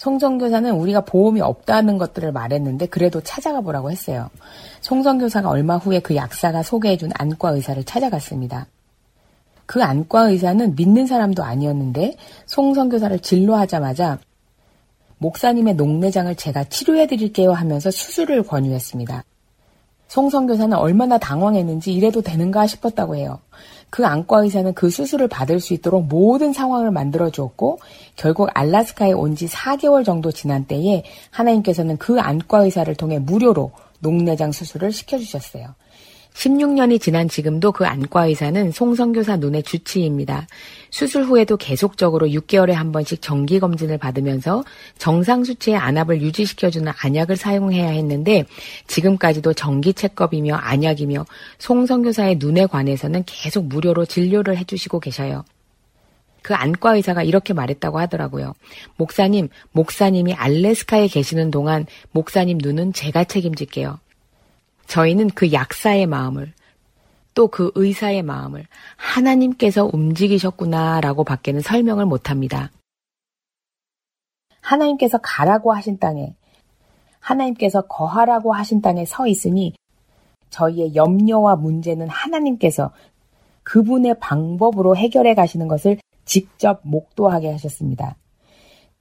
송정교사는 0.00 0.72
우리가 0.72 1.02
보험이 1.02 1.42
없다는 1.42 1.98
것들을 1.98 2.32
말했는데 2.32 2.86
그래도 2.86 3.20
찾아가 3.20 3.60
보라고 3.60 3.90
했어요. 3.90 4.30
송정교사가 4.80 5.50
얼마 5.50 5.76
후에 5.76 6.00
그 6.00 6.16
약사가 6.16 6.62
소개해준 6.62 7.10
안과 7.12 7.50
의사를 7.50 7.84
찾아갔습니다. 7.84 8.66
그 9.66 9.82
안과 9.82 10.30
의사는 10.30 10.74
믿는 10.74 11.06
사람도 11.06 11.44
아니었는데 11.44 12.16
송성교사를 12.46 13.18
진료하자마자 13.18 14.18
목사님의 15.18 15.74
녹내장을 15.74 16.34
제가 16.34 16.64
치료해 16.64 17.06
드릴게요 17.06 17.52
하면서 17.52 17.90
수술을 17.90 18.44
권유했습니다. 18.44 19.22
송성교사는 20.08 20.78
얼마나 20.78 21.18
당황했는지 21.18 21.92
이래도 21.92 22.22
되는가 22.22 22.66
싶었다고 22.66 23.16
해요. 23.16 23.38
그 23.90 24.06
안과 24.06 24.42
의사는 24.42 24.72
그 24.74 24.88
수술을 24.88 25.28
받을 25.28 25.60
수 25.60 25.74
있도록 25.74 26.06
모든 26.06 26.52
상황을 26.52 26.90
만들어 26.90 27.30
주었고 27.30 27.78
결국 28.16 28.48
알라스카에 28.54 29.12
온 29.12 29.34
지 29.34 29.46
4개월 29.46 30.04
정도 30.04 30.30
지난 30.32 30.64
때에 30.64 31.02
하나님께서는 31.30 31.96
그 31.98 32.20
안과 32.20 32.60
의사를 32.64 32.92
통해 32.94 33.18
무료로 33.18 33.72
녹내장 34.00 34.52
수술을 34.52 34.92
시켜 34.92 35.18
주셨어요. 35.18 35.74
16년이 36.34 37.00
지난 37.00 37.28
지금도 37.28 37.72
그 37.72 37.84
안과 37.84 38.26
의사는 38.26 38.70
송성교사 38.70 39.36
눈의 39.36 39.62
주치입니다. 39.62 40.46
수술 40.90 41.24
후에도 41.24 41.56
계속적으로 41.56 42.26
6개월에 42.28 42.72
한 42.72 42.92
번씩 42.92 43.20
정기 43.20 43.60
검진을 43.60 43.98
받으면서 43.98 44.64
정상 44.98 45.44
수치의 45.44 45.76
안압을 45.76 46.22
유지시켜주는 46.22 46.90
안약을 47.02 47.36
사용해야 47.36 47.88
했는데 47.90 48.44
지금까지도 48.86 49.52
정기 49.54 49.92
체크업이며 49.92 50.54
안약이며 50.54 51.26
송성교사의 51.58 52.36
눈에 52.38 52.66
관해서는 52.66 53.24
계속 53.26 53.66
무료로 53.66 54.06
진료를 54.06 54.56
해주시고 54.56 55.00
계셔요. 55.00 55.44
그 56.42 56.54
안과 56.54 56.96
의사가 56.96 57.22
이렇게 57.22 57.52
말했다고 57.52 57.98
하더라고요. 57.98 58.54
목사님, 58.96 59.48
목사님이 59.72 60.32
알래스카에 60.34 61.08
계시는 61.08 61.50
동안 61.50 61.86
목사님 62.12 62.58
눈은 62.58 62.94
제가 62.94 63.24
책임질게요. 63.24 63.98
저희는 64.90 65.28
그 65.30 65.52
약사의 65.52 66.06
마음을 66.06 66.52
또 67.32 67.46
그 67.46 67.70
의사의 67.76 68.22
마음을 68.22 68.66
하나님께서 68.96 69.88
움직이셨구나라고 69.92 71.22
밖에는 71.22 71.60
설명을 71.60 72.06
못합니다. 72.06 72.70
하나님께서 74.60 75.18
가라고 75.22 75.72
하신 75.72 75.98
땅에 75.98 76.34
하나님께서 77.20 77.82
거하라고 77.82 78.52
하신 78.52 78.82
땅에 78.82 79.04
서 79.04 79.28
있으니 79.28 79.74
저희의 80.50 80.96
염려와 80.96 81.56
문제는 81.56 82.08
하나님께서 82.08 82.90
그분의 83.62 84.18
방법으로 84.18 84.96
해결해 84.96 85.34
가시는 85.34 85.68
것을 85.68 85.98
직접 86.24 86.80
목도하게 86.82 87.52
하셨습니다. 87.52 88.16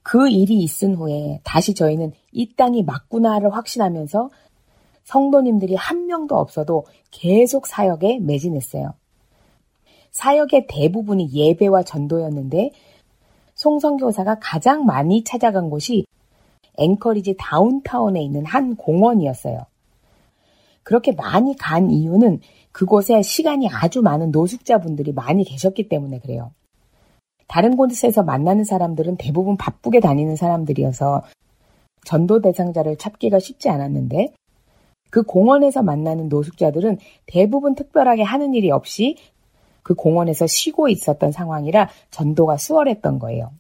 그 0.04 0.30
일이 0.30 0.60
있은 0.60 0.96
후에 0.96 1.42
다시 1.44 1.74
저희는 1.74 2.14
이 2.32 2.56
땅이 2.56 2.84
맞구나를 2.84 3.54
확신하면서 3.54 4.30
성도님들이 5.10 5.74
한 5.74 6.06
명도 6.06 6.38
없어도 6.38 6.86
계속 7.10 7.66
사역에 7.66 8.20
매진했어요. 8.20 8.94
사역의 10.12 10.68
대부분이 10.68 11.32
예배와 11.34 11.82
전도였는데 11.82 12.70
송성교사가 13.56 14.38
가장 14.40 14.86
많이 14.86 15.24
찾아간 15.24 15.72
곳이 15.72 16.06
앵커리지 16.78 17.38
다운타운에 17.40 18.22
있는 18.22 18.46
한 18.46 18.76
공원이었어요. 18.76 19.66
그렇게 20.84 21.12
많이 21.12 21.58
간 21.58 21.90
이유는 21.90 22.42
그곳에 22.72 23.24
시간이 23.24 23.68
아주 23.68 24.04
많은 24.04 24.30
노숙자분들이 24.30 25.12
많이 25.12 25.44
계셨기 25.44 25.90
때문에 25.90 26.20
그래요. 26.20 26.52
다른 27.48 27.76
곳에서 27.76 28.22
만나는 28.22 28.64
사람들은 28.64 29.18
대부분 29.18 29.58
바쁘게 29.58 30.02
다니는 30.02 30.36
사람들이어서 30.36 31.24
전도 32.06 32.42
대상자를 32.42 32.98
찾기가 32.98 33.40
쉽지 33.40 33.70
않았는데 33.70 34.34
그 35.10 35.24
공원에서 35.24 35.82
만나는 35.82 36.30
노숙자들은 36.30 36.98
대부분 37.26 37.76
특별하게 37.76 38.24
하는 38.24 38.54
일이 38.54 38.72
없이 38.72 39.18
그 39.82 39.96
공원에서 39.96 40.46
쉬고 40.46 40.88
있었던 40.90 41.32
상황이라 41.32 41.90
전도가 42.12 42.58
수월했던 42.58 43.20
거예요. 43.20 43.52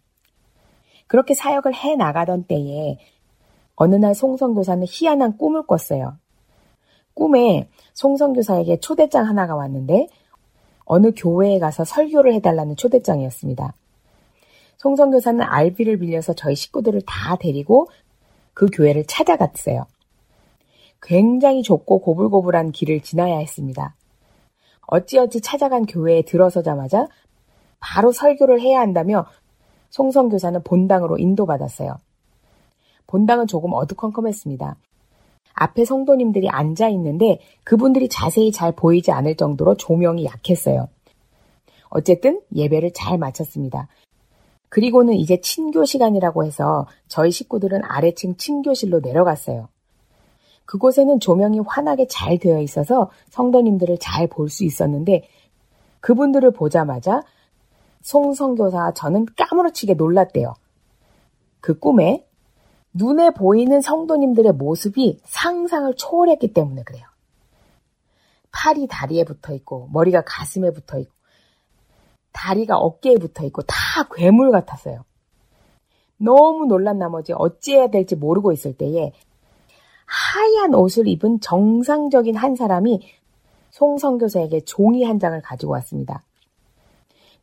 그렇게 1.08 1.34
사역을 1.34 1.74
해 1.74 1.96
나가던 1.96 2.44
때에 2.44 2.98
어느 3.76 3.96
날 3.96 4.14
송성교사는 4.14 4.86
희한한 4.88 5.38
꿈을 5.38 5.66
꿨어요. 5.66 6.18
꿈에 7.16 7.68
송성교사에게 7.94 8.80
초대장 8.80 9.28
하나가 9.28 9.56
왔는데 9.56 10.08
어느 10.86 11.12
교회에 11.16 11.60
가서 11.60 11.84
설교를 11.84 12.34
해달라는 12.36 12.76
초대장이었습니다. 12.76 13.74
송성교사는 14.78 15.42
알비를 15.42 15.98
빌려서 15.98 16.34
저희 16.34 16.56
식구들을 16.56 17.02
다 17.06 17.36
데리고 17.36 17.88
그 18.54 18.68
교회를 18.72 19.06
찾아갔어요. 19.06 19.86
굉장히 21.02 21.64
좁고 21.64 22.00
고불고불한 22.00 22.72
길을 22.72 23.02
지나야 23.02 23.38
했습니다. 23.38 23.96
어찌어찌 24.88 25.42
찾아간 25.42 25.86
교회에 25.86 26.24
들어서자마자 26.24 27.08
바로 27.80 28.12
설교를 28.12 28.60
해야 28.60 28.82
한다며 28.82 29.26
송성 29.90 30.30
교사는 30.30 30.62
본당으로 30.64 31.18
인도받았어요. 31.18 31.98
본당은 33.08 33.48
조금 33.48 33.74
어두컴컴했습니다. 33.74 34.76
앞에 35.54 35.86
성도님들이 35.86 36.50
앉아 36.50 36.90
있는데 36.90 37.40
그분들이 37.64 38.08
자세히 38.08 38.52
잘 38.52 38.72
보이지 38.72 39.12
않을 39.12 39.36
정도로 39.36 39.76
조명이 39.76 40.26
약했어요. 40.26 40.88
어쨌든 41.90 42.42
예배를 42.56 42.92
잘 42.94 43.18
마쳤습니다. 43.18 43.88
그리고는 44.70 45.16
이제 45.16 45.42
친교 45.42 45.86
시간이라고 45.86 46.46
해서 46.46 46.88
저희 47.08 47.32
식구들은 47.32 47.82
아래층 47.84 48.38
친교실로 48.38 49.00
내려갔어요. 49.00 49.68
그곳에는 50.70 51.20
조명이 51.20 51.62
환하게 51.66 52.06
잘 52.06 52.38
되어 52.38 52.60
있어서 52.60 53.10
성도님들을 53.32 53.98
잘 54.00 54.28
볼 54.28 54.50
수 54.50 54.64
있었는데 54.64 55.28
그분들을 56.00 56.52
보자마자 56.52 57.24
송성교사 58.02 58.94
저는 58.94 59.26
까무러치게 59.36 59.96
놀랐대요. 59.96 60.54
그 61.60 61.80
꿈에 61.80 62.24
눈에 62.94 63.32
보이는 63.32 63.82
성도님들의 63.82 64.54
모습이 64.54 65.20
상상을 65.24 65.92
초월했기 65.96 66.54
때문에 66.54 66.84
그래요. 66.84 67.04
팔이 68.52 68.86
다리에 68.86 69.24
붙어 69.24 69.56
있고 69.56 69.90
머리가 69.92 70.22
가슴에 70.24 70.70
붙어 70.72 71.00
있고 71.00 71.12
다리가 72.32 72.78
어깨에 72.78 73.16
붙어 73.16 73.44
있고 73.46 73.64
다 73.64 73.76
괴물 74.14 74.52
같았어요. 74.52 75.04
너무 76.18 76.68
놀란 76.68 77.00
나머지 77.00 77.34
어찌해야 77.34 77.88
될지 77.88 78.16
모르고 78.16 78.52
있을 78.52 78.78
때에 78.78 79.14
하얀 80.10 80.74
옷을 80.74 81.08
입은 81.08 81.40
정상적인 81.40 82.36
한 82.36 82.56
사람이 82.56 83.00
송성교사에게 83.70 84.62
종이 84.62 85.04
한 85.04 85.20
장을 85.20 85.40
가지고 85.40 85.74
왔습니다. 85.74 86.24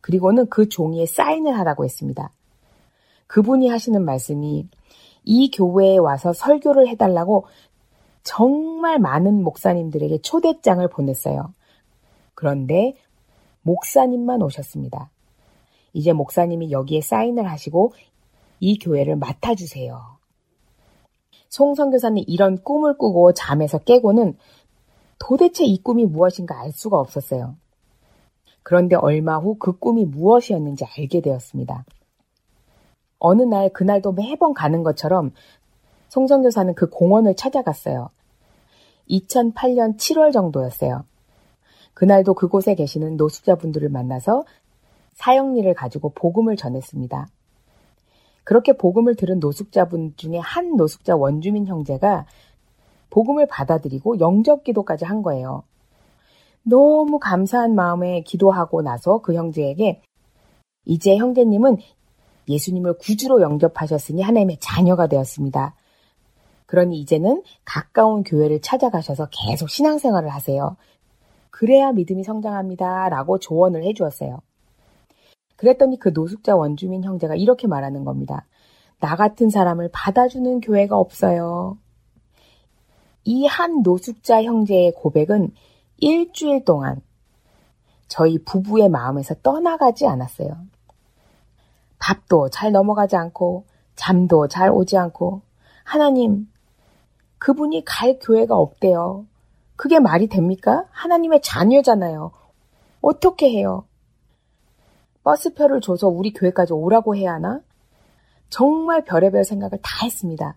그리고는 0.00 0.48
그 0.48 0.68
종이에 0.68 1.06
사인을 1.06 1.56
하라고 1.58 1.84
했습니다. 1.84 2.32
그분이 3.28 3.68
하시는 3.68 4.04
말씀이 4.04 4.68
이 5.24 5.50
교회에 5.52 5.98
와서 5.98 6.32
설교를 6.32 6.88
해달라고 6.88 7.46
정말 8.24 8.98
많은 8.98 9.44
목사님들에게 9.44 10.18
초대장을 10.18 10.86
보냈어요. 10.88 11.54
그런데 12.34 12.94
목사님만 13.62 14.42
오셨습니다. 14.42 15.10
이제 15.92 16.12
목사님이 16.12 16.72
여기에 16.72 17.00
사인을 17.00 17.48
하시고 17.48 17.92
이 18.58 18.78
교회를 18.78 19.16
맡아주세요. 19.16 20.15
송성교사는 21.48 22.24
이런 22.26 22.62
꿈을 22.62 22.98
꾸고 22.98 23.32
잠에서 23.32 23.78
깨고는 23.78 24.36
도대체 25.18 25.64
이 25.64 25.82
꿈이 25.82 26.04
무엇인가 26.04 26.60
알 26.60 26.72
수가 26.72 26.98
없었어요. 26.98 27.56
그런데 28.62 28.96
얼마 28.96 29.38
후 29.38 29.56
그 29.58 29.78
꿈이 29.78 30.04
무엇이었는지 30.04 30.84
알게 30.84 31.20
되었습니다. 31.20 31.84
어느 33.18 33.42
날 33.42 33.70
그날도 33.70 34.12
매번 34.12 34.54
가는 34.54 34.82
것처럼 34.82 35.32
송성교사는 36.08 36.74
그 36.74 36.88
공원을 36.88 37.36
찾아갔어요. 37.36 38.10
2008년 39.08 39.96
7월 39.96 40.32
정도였어요. 40.32 41.04
그날도 41.94 42.34
그곳에 42.34 42.74
계시는 42.74 43.16
노숙자분들을 43.16 43.88
만나서 43.88 44.44
사형리를 45.14 45.72
가지고 45.74 46.10
복음을 46.10 46.56
전했습니다. 46.56 47.28
그렇게 48.46 48.74
복음을 48.74 49.16
들은 49.16 49.40
노숙자분 49.40 50.14
중에 50.16 50.38
한 50.38 50.76
노숙자 50.76 51.16
원주민 51.16 51.66
형제가 51.66 52.26
복음을 53.10 53.48
받아들이고 53.48 54.20
영접 54.20 54.62
기도까지 54.62 55.04
한 55.04 55.22
거예요. 55.22 55.64
너무 56.62 57.18
감사한 57.18 57.74
마음에 57.74 58.20
기도하고 58.20 58.82
나서 58.82 59.18
그 59.18 59.34
형제에게 59.34 60.00
이제 60.84 61.16
형제님은 61.16 61.78
예수님을 62.48 62.98
구주로 62.98 63.42
영접하셨으니 63.42 64.22
하나님의 64.22 64.58
자녀가 64.60 65.08
되었습니다. 65.08 65.74
그러니 66.66 67.00
이제는 67.00 67.42
가까운 67.64 68.22
교회를 68.22 68.60
찾아가셔서 68.60 69.26
계속 69.32 69.70
신앙생활을 69.70 70.28
하세요. 70.28 70.76
그래야 71.50 71.90
믿음이 71.90 72.22
성장합니다. 72.22 73.08
라고 73.08 73.40
조언을 73.40 73.82
해주었어요. 73.82 74.38
그랬더니 75.56 75.98
그 75.98 76.10
노숙자 76.14 76.54
원주민 76.56 77.04
형제가 77.04 77.34
이렇게 77.34 77.66
말하는 77.66 78.04
겁니다. 78.04 78.46
나 79.00 79.16
같은 79.16 79.50
사람을 79.50 79.90
받아주는 79.92 80.60
교회가 80.60 80.96
없어요. 80.96 81.78
이 83.24 83.46
한 83.46 83.82
노숙자 83.82 84.42
형제의 84.42 84.92
고백은 84.94 85.52
일주일 85.98 86.64
동안 86.64 87.00
저희 88.08 88.38
부부의 88.38 88.88
마음에서 88.88 89.34
떠나가지 89.42 90.06
않았어요. 90.06 90.56
밥도 91.98 92.50
잘 92.50 92.70
넘어가지 92.72 93.16
않고, 93.16 93.64
잠도 93.96 94.46
잘 94.48 94.70
오지 94.70 94.96
않고, 94.96 95.40
하나님, 95.82 96.48
그분이 97.38 97.84
갈 97.84 98.18
교회가 98.20 98.54
없대요. 98.56 99.26
그게 99.74 99.98
말이 99.98 100.28
됩니까? 100.28 100.84
하나님의 100.90 101.40
자녀잖아요. 101.42 102.30
어떻게 103.00 103.50
해요? 103.50 103.84
버스표를 105.26 105.80
줘서 105.80 106.06
우리 106.06 106.32
교회까지 106.32 106.72
오라고 106.72 107.16
해야 107.16 107.32
하나? 107.32 107.60
정말 108.48 109.04
별의별 109.04 109.42
생각을 109.44 109.80
다 109.82 110.04
했습니다. 110.04 110.56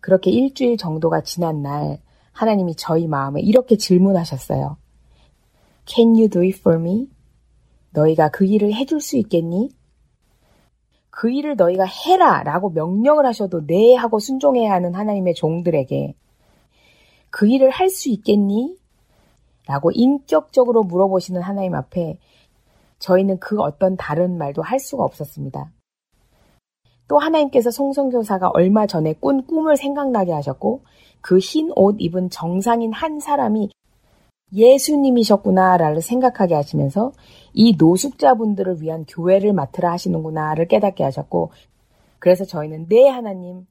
그렇게 0.00 0.30
일주일 0.30 0.76
정도가 0.76 1.22
지난 1.22 1.62
날, 1.62 1.98
하나님이 2.32 2.74
저희 2.76 3.06
마음에 3.06 3.40
이렇게 3.40 3.78
질문하셨어요. 3.78 4.76
Can 5.86 6.10
you 6.10 6.28
do 6.28 6.42
it 6.42 6.58
for 6.58 6.78
me? 6.78 7.08
너희가 7.92 8.28
그 8.28 8.44
일을 8.44 8.74
해줄 8.74 9.00
수 9.00 9.16
있겠니? 9.16 9.70
그 11.08 11.30
일을 11.30 11.56
너희가 11.56 11.84
해라 11.84 12.42
라고 12.42 12.68
명령을 12.68 13.24
하셔도 13.24 13.66
네 13.66 13.94
하고 13.94 14.18
순종해야 14.18 14.70
하는 14.70 14.94
하나님의 14.94 15.32
종들에게 15.34 16.14
그 17.30 17.48
일을 17.48 17.70
할 17.70 17.88
수 17.88 18.10
있겠니? 18.10 18.76
라고 19.66 19.90
인격적으로 19.92 20.82
물어보시는 20.82 21.40
하나님 21.40 21.74
앞에 21.74 22.18
저희는 23.02 23.40
그 23.40 23.60
어떤 23.60 23.96
다른 23.96 24.38
말도 24.38 24.62
할 24.62 24.78
수가 24.78 25.02
없었습니다. 25.02 25.72
또 27.08 27.18
하나님께서 27.18 27.70
송성교사가 27.72 28.50
얼마 28.54 28.86
전에 28.86 29.12
꾼 29.14 29.44
꿈을 29.44 29.76
생각나게 29.76 30.32
하셨고 30.32 30.82
그 31.20 31.38
흰 31.38 31.70
옷 31.76 31.96
입은 31.98 32.30
정상인 32.30 32.92
한 32.92 33.18
사람이 33.18 33.70
예수님이셨구나를 34.52 36.00
생각하게 36.00 36.54
하시면서 36.54 37.12
이 37.52 37.74
노숙자분들을 37.76 38.80
위한 38.80 39.04
교회를 39.08 39.52
맡으라 39.52 39.90
하시는구나를 39.92 40.68
깨닫게 40.68 41.02
하셨고 41.02 41.50
그래서 42.20 42.44
저희는 42.44 42.86
네 42.88 43.08
하나님 43.08 43.66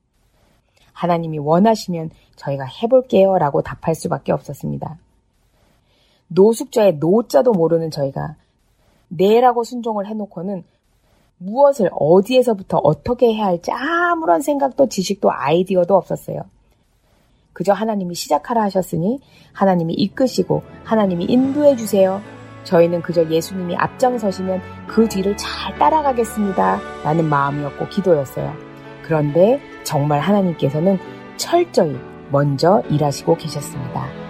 하나님이 0.92 1.40
원하시면 1.40 2.10
저희가 2.36 2.66
해볼게요 2.66 3.38
라고 3.38 3.62
답할 3.62 3.96
수밖에 3.96 4.34
없었습니다. 4.34 4.98
노숙자의 6.28 6.98
노자도 6.98 7.54
모르는 7.54 7.92
저희가 7.92 8.36
네라고 9.12 9.64
순종을 9.64 10.08
해놓고는 10.08 10.64
무엇을 11.38 11.90
어디에서부터 11.94 12.78
어떻게 12.78 13.34
해야 13.34 13.48
할지 13.48 13.72
아무런 13.72 14.42
생각도 14.42 14.88
지식도 14.88 15.32
아이디어도 15.32 15.96
없었어요. 15.96 16.44
그저 17.54 17.74
하나님이 17.74 18.16
시작하라 18.16 18.64
하셨으니 18.64 19.20
하나님이 19.54 19.94
이끄시고 19.94 20.64
하나님이 20.84 21.26
인도해 21.26 21.76
주세요. 21.76 22.22
저희는 22.64 23.02
그저 23.02 23.28
예수님이 23.28 23.76
앞장서시면 23.76 24.62
그 24.88 25.10
뒤를 25.10 25.36
잘 25.36 25.78
따라가겠습니다. 25.78 26.80
라는 27.04 27.26
마음이었고 27.26 27.90
기도였어요. 27.90 28.54
그런데 29.04 29.60
정말 29.84 30.20
하나님께서는 30.20 31.00
철저히 31.38 31.98
먼저 32.32 32.82
일하시고 32.90 33.36
계셨습니다. 33.36 34.21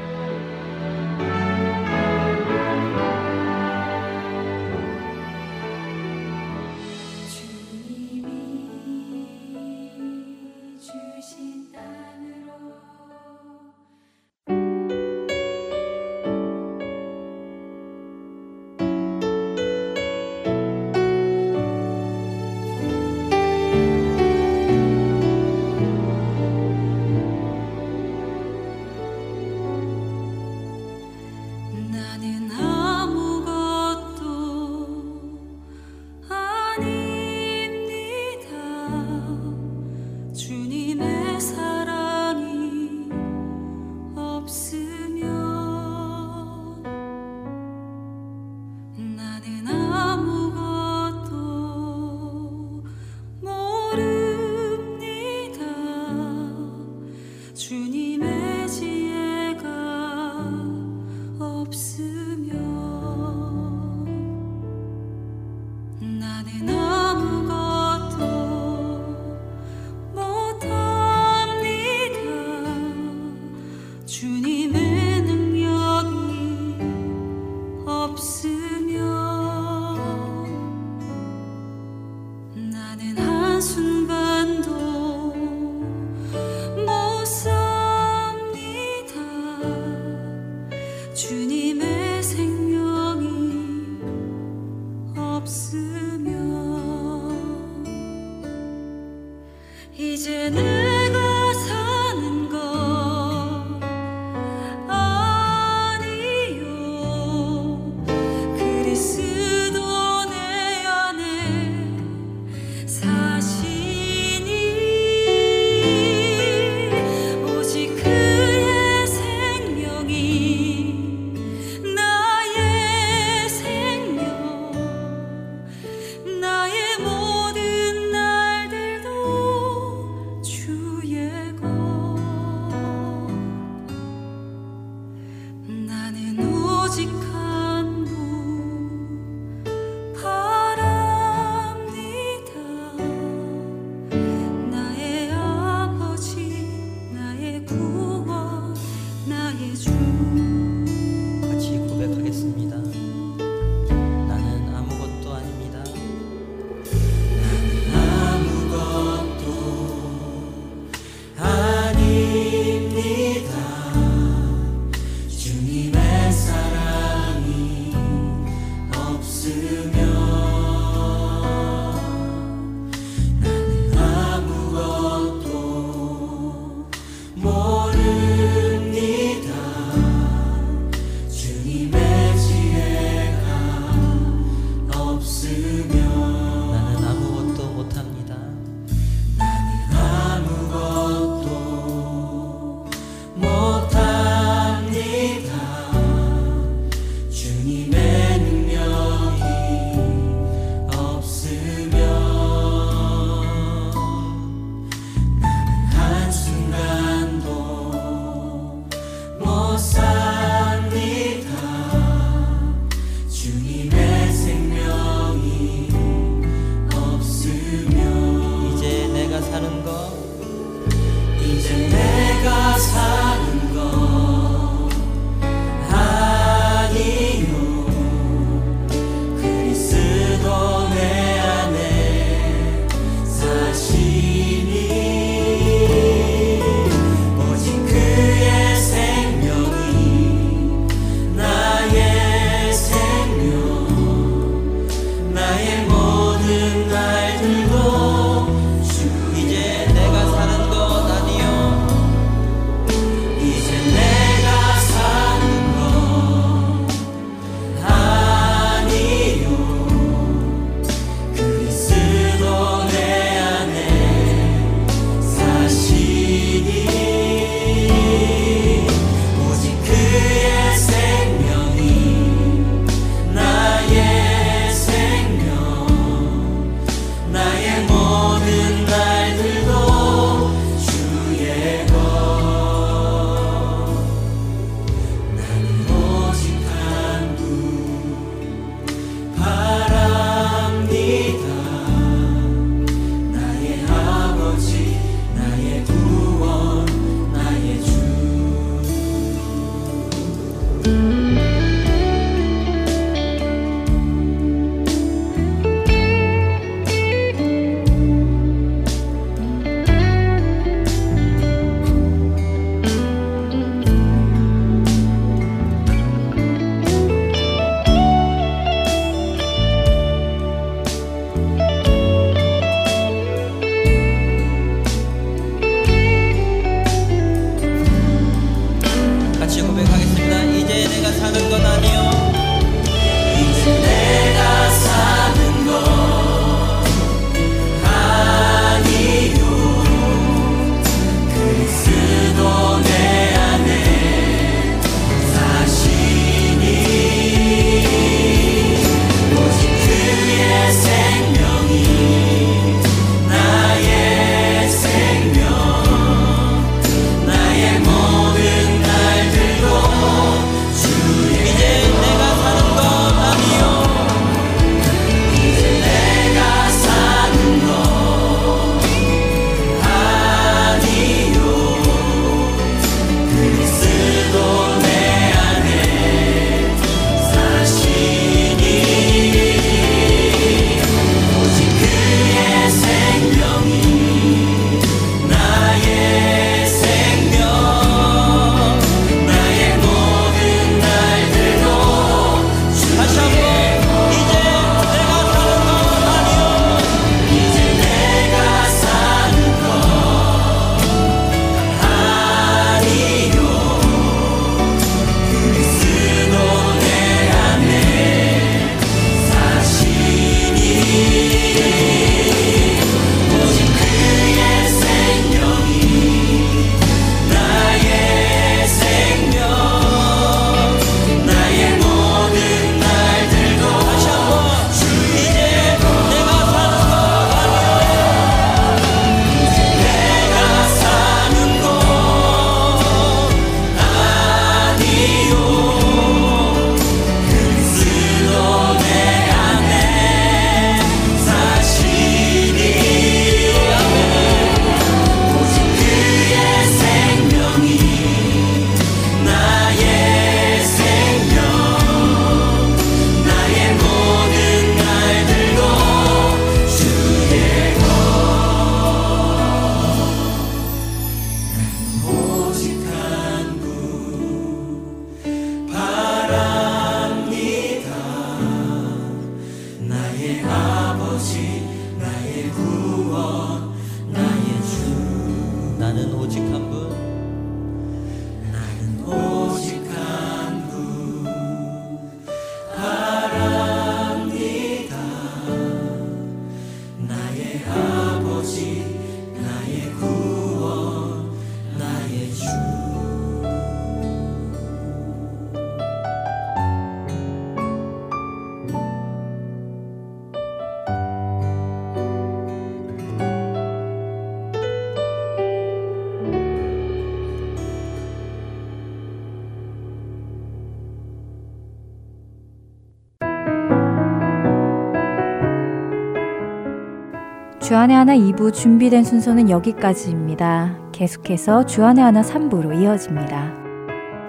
하나 518.01 518.15
2부 518.15 518.51
준비된 518.51 519.03
순서는 519.03 519.51
여기까지입니다. 519.51 520.75
계속해서 520.91 521.67
주안의 521.67 522.03
하나 522.03 522.23
3부로 522.23 522.81
이어집니다. 522.81 523.53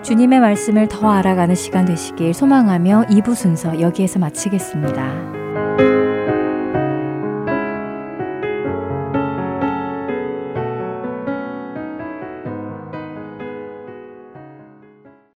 주님의 0.03 0.41
말씀을 0.41 0.89
더 0.89 1.09
알아가는 1.09 1.55
시간 1.55 1.87
되시길 1.87 2.35
소망하며 2.35 3.07
2부 3.09 3.35
순서 3.35 3.81
여기에서 3.81 4.19
마치겠습니다. 4.19 5.32